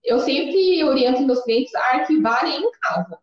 [0.03, 3.19] eu sempre oriento meus clientes a arquivarem em casa.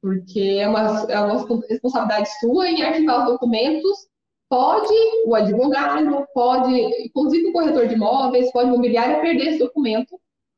[0.00, 4.08] Porque é uma, é uma responsabilidade sua em arquivar os documentos
[4.48, 4.94] pode
[5.26, 6.72] o advogado, pode,
[7.04, 10.14] inclusive o corretor de imóveis, pode o imobiliário perder esse documento.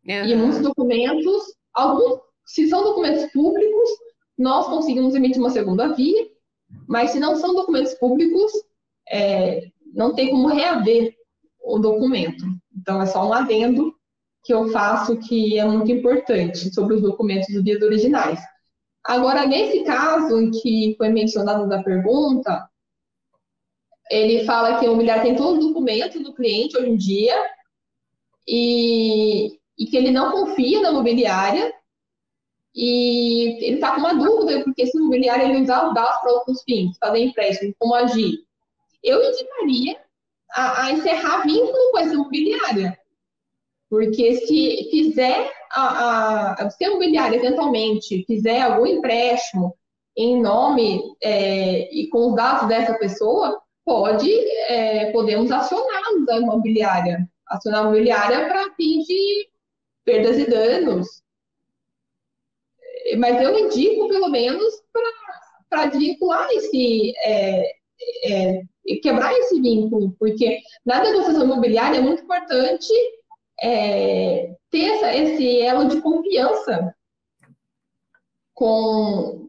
[0.07, 0.25] Uhum.
[0.25, 1.43] E muitos documentos,
[1.75, 3.91] alguns, se são documentos públicos,
[4.37, 6.27] nós conseguimos emitir uma segunda via,
[6.87, 8.53] mas se não são documentos públicos,
[9.11, 11.15] é, não tem como reaver
[11.63, 12.45] o documento.
[12.77, 13.95] Então, é só um adendo
[14.45, 18.41] que eu faço que é muito importante sobre os documentos dos dias originais.
[19.05, 22.69] Agora, nesse caso em que foi mencionado na pergunta,
[24.11, 27.35] ele fala que o imobiliário tem todos os documentos do cliente hoje em dia
[28.47, 31.73] e, e que ele não confia na imobiliária
[32.75, 36.33] e ele está com uma dúvida, porque se o imobiliário ele usar os dados para
[36.33, 38.39] outros fins, fazer empréstimo, como agir,
[39.03, 39.99] eu indicaria
[40.53, 42.99] a, a encerrar vínculo com essa imobiliária.
[43.91, 49.77] Porque se fizer a, a, se a imobiliária eventualmente fizer algum empréstimo
[50.17, 54.31] em nome é, e com os dados dessa pessoa, pode,
[54.69, 59.49] é, podemos acioná-los a imobiliária, acionar a imobiliária para fins de
[60.05, 61.23] perdas e danos.
[63.17, 64.75] Mas eu indico, pelo menos,
[65.71, 67.73] para vincular esse, é,
[68.25, 68.63] é,
[69.03, 72.93] quebrar esse vínculo, porque na negociação imobiliária é muito importante
[73.63, 76.95] é, ter essa, esse elo de confiança
[78.53, 79.48] com,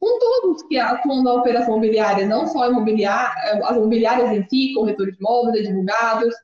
[0.00, 5.14] com todos que atuam na operação imobiliária, não só imobiliária, as imobiliárias em si, corretores
[5.14, 6.34] de imóveis, advogados,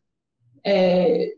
[0.64, 1.34] é,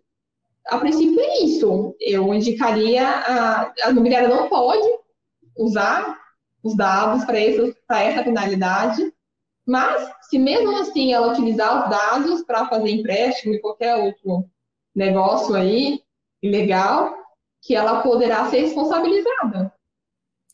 [0.68, 1.94] a princípio é isso.
[2.00, 4.86] Eu indicaria a, a imobiliária não pode
[5.56, 6.18] usar
[6.62, 9.12] os dados para essa finalidade,
[9.66, 14.44] mas se mesmo assim ela utilizar os dados para fazer empréstimo e qualquer outro
[14.94, 16.02] negócio aí
[16.42, 17.14] ilegal,
[17.62, 19.72] que ela poderá ser responsabilizada.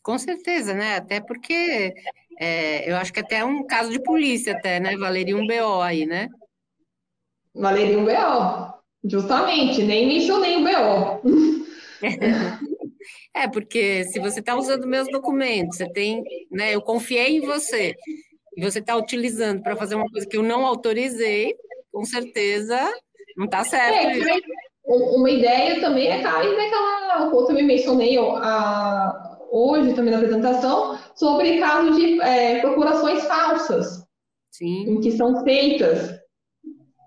[0.03, 0.97] Com certeza, né?
[0.97, 1.93] Até porque
[2.39, 4.97] é, eu acho que até é um caso de polícia, até, né?
[4.97, 6.27] Valeria um BO aí, né?
[7.55, 8.73] Valeria um BO,
[9.05, 11.21] justamente, nem mencionei o BO.
[13.35, 16.73] É, porque se você está usando meus documentos, você tem, né?
[16.73, 17.95] Eu confiei em você,
[18.55, 21.55] e você está utilizando para fazer uma coisa que eu não autorizei,
[21.91, 22.79] com certeza
[23.35, 24.27] não está certo.
[24.27, 24.39] É,
[24.85, 31.59] uma ideia também é cair naquela, eu também mencionei a, hoje também na apresentação, sobre
[31.59, 34.03] casos de é, procurações falsas,
[34.51, 34.89] Sim.
[34.89, 36.19] em que são feitas.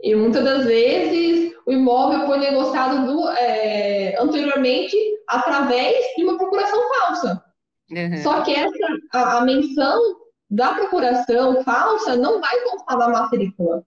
[0.00, 4.96] E muitas das vezes o imóvel foi negociado do, é, anteriormente
[5.28, 7.44] através de uma procuração falsa.
[7.90, 8.16] Uhum.
[8.22, 8.76] Só que essa,
[9.12, 10.00] a, a menção
[10.48, 13.84] da procuração falsa não vai constar na matrícula.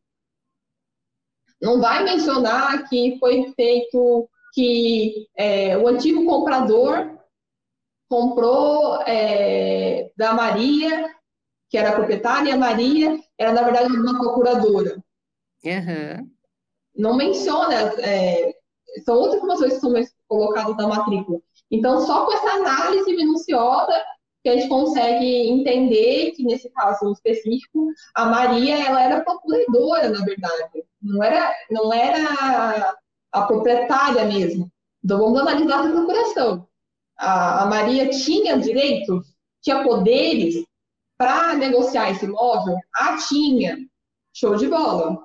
[1.61, 7.18] Não vai mencionar que foi feito que é, o antigo comprador
[8.09, 11.13] comprou é, da Maria,
[11.69, 14.97] que era a proprietária, e a Maria era, na verdade, uma procuradora.
[15.63, 16.29] Uhum.
[16.95, 18.55] Não menciona, é,
[19.05, 19.93] são outras informações que são
[20.27, 21.39] colocadas na matrícula.
[21.69, 23.93] Então, só com essa análise minuciosa
[24.43, 30.25] que a gente consegue entender que, nesse caso específico, a Maria ela era procuradora, na
[30.25, 30.83] verdade.
[31.01, 32.97] Não era, não era
[33.31, 34.71] a proprietária mesmo.
[35.03, 36.68] Então, vamos analisar a procuração.
[37.19, 39.27] A, a Maria tinha direitos,
[39.61, 40.65] tinha poderes
[41.17, 42.77] para negociar esse imóvel?
[42.95, 43.77] Ah, tinha.
[44.33, 45.17] Show de bola.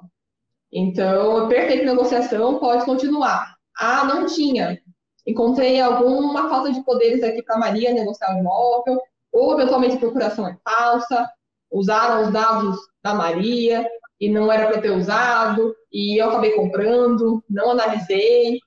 [0.72, 3.54] Então, perfeita negociação, pode continuar.
[3.78, 4.80] Ah, não tinha
[5.26, 9.00] encontrei alguma falta de poderes aqui para Maria negociar o imóvel,
[9.32, 11.28] ou eventualmente a procuração é falsa,
[11.70, 13.88] usaram os dados da Maria
[14.20, 18.60] e não era para ter usado, e eu acabei comprando, não analisei.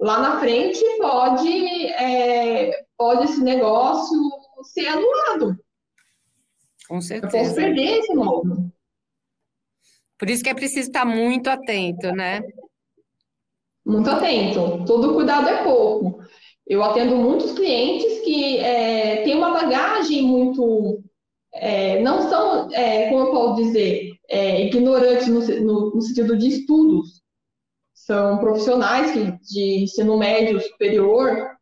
[0.00, 4.18] Lá na frente pode, é, pode esse negócio
[4.62, 5.56] ser anulado.
[6.88, 7.36] Com certeza.
[7.36, 8.56] Eu posso perder esse imóvel.
[10.18, 12.40] Por isso que é preciso estar muito atento, né?
[13.90, 14.84] muito atento.
[14.86, 16.20] Todo cuidado é pouco.
[16.66, 21.02] Eu atendo muitos clientes que é, têm uma bagagem muito.
[21.52, 26.48] É, não são, é, como eu posso dizer, é, ignorantes no, no, no, sentido de
[26.48, 27.20] estudos.
[28.10, 31.56] São profissionais de ensino médio superior,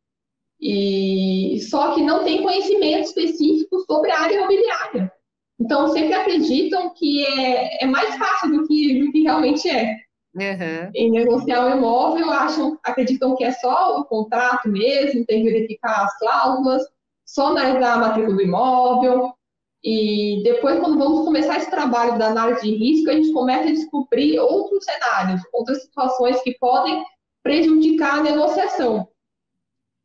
[0.58, 5.12] e só que não têm conhecimento específico sobre a área imobiliária.
[5.60, 9.94] Então, sempre acreditam que é, é mais fácil do que, do que realmente é.
[10.34, 10.90] Uhum.
[10.94, 16.04] Em negociar o imóvel, acham, acreditam que é só o contrato mesmo, tem que verificar
[16.04, 16.82] as cláusulas,
[17.26, 19.34] só analisar a matrícula do imóvel.
[19.82, 23.72] E depois, quando vamos começar esse trabalho da análise de risco, a gente começa a
[23.72, 27.04] descobrir outros cenários, outras situações que podem
[27.42, 29.08] prejudicar a negociação.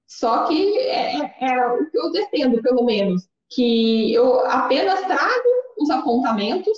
[0.08, 5.50] Só que é, é, é o que eu defendo, pelo menos, que eu apenas trago
[5.80, 6.78] os apontamentos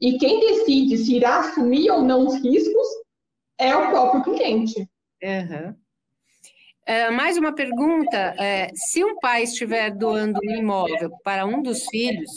[0.00, 2.86] e quem decide se irá assumir ou não os riscos
[3.58, 4.88] é o próprio cliente.
[5.22, 5.74] Uhum.
[6.88, 11.84] Uh, mais uma pergunta: é, se um pai estiver doando um imóvel para um dos
[11.86, 12.30] filhos,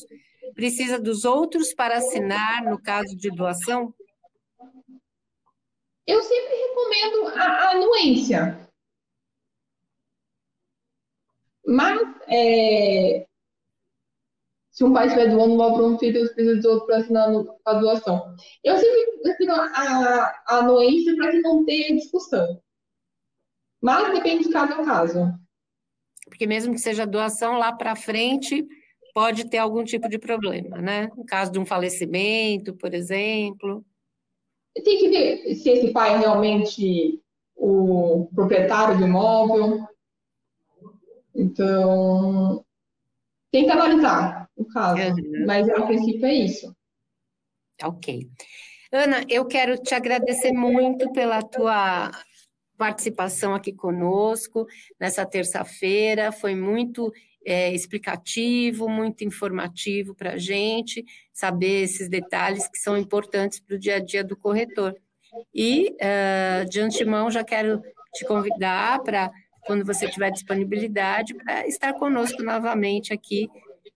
[0.56, 3.94] precisa dos outros para assinar no caso de doação?
[6.08, 8.68] Eu sempre recomendo a, anuência.
[11.64, 13.28] Mas é,
[14.72, 17.30] se um pai estiver doando uma para um filho, precisa de outro para assinar
[17.66, 18.36] a doação.
[18.64, 22.60] Eu sempre prefiro a, a anuência para que não tenha discussão.
[23.82, 25.34] Mas depende de cada caso.
[26.26, 28.66] Porque mesmo que seja doação lá para frente,
[29.14, 31.10] pode ter algum tipo de problema, né?
[31.16, 33.84] No caso de um falecimento, por exemplo.
[34.84, 37.22] Tem que ver se esse pai é realmente
[37.56, 39.86] o proprietário do imóvel.
[41.36, 42.64] Então,
[43.52, 45.46] tem que analisar o caso, uhum.
[45.46, 46.76] mas a princípio é isso.
[47.84, 48.28] Ok.
[48.92, 52.12] Ana, eu quero te agradecer muito pela tua
[52.80, 54.66] participação aqui conosco
[54.98, 56.32] nessa terça-feira.
[56.32, 57.12] Foi muito
[57.46, 61.04] é, explicativo, muito informativo para a gente
[61.34, 64.96] saber esses detalhes que são importantes para o dia a dia do corretor.
[65.54, 69.30] E, uh, de antemão, já quero te convidar para,
[69.66, 73.48] quando você tiver disponibilidade, para estar conosco novamente aqui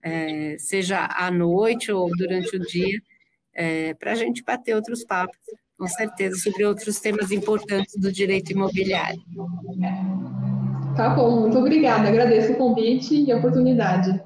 [0.04, 3.00] é, seja à noite ou durante o dia,
[3.54, 5.38] é, para a gente bater outros papos
[5.78, 9.20] com certeza, sobre outros temas importantes do direito imobiliário.
[10.96, 12.08] Tá bom, muito obrigada.
[12.08, 14.22] Agradeço o convite e a oportunidade.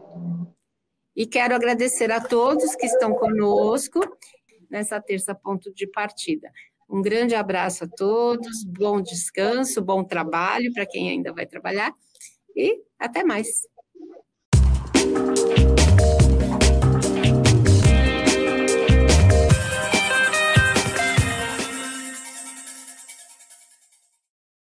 [1.17, 4.01] E quero agradecer a todos que estão conosco
[4.71, 6.51] nessa terça ponto de partida.
[6.89, 11.93] Um grande abraço a todos, bom descanso, bom trabalho para quem ainda vai trabalhar
[12.57, 13.49] e até mais.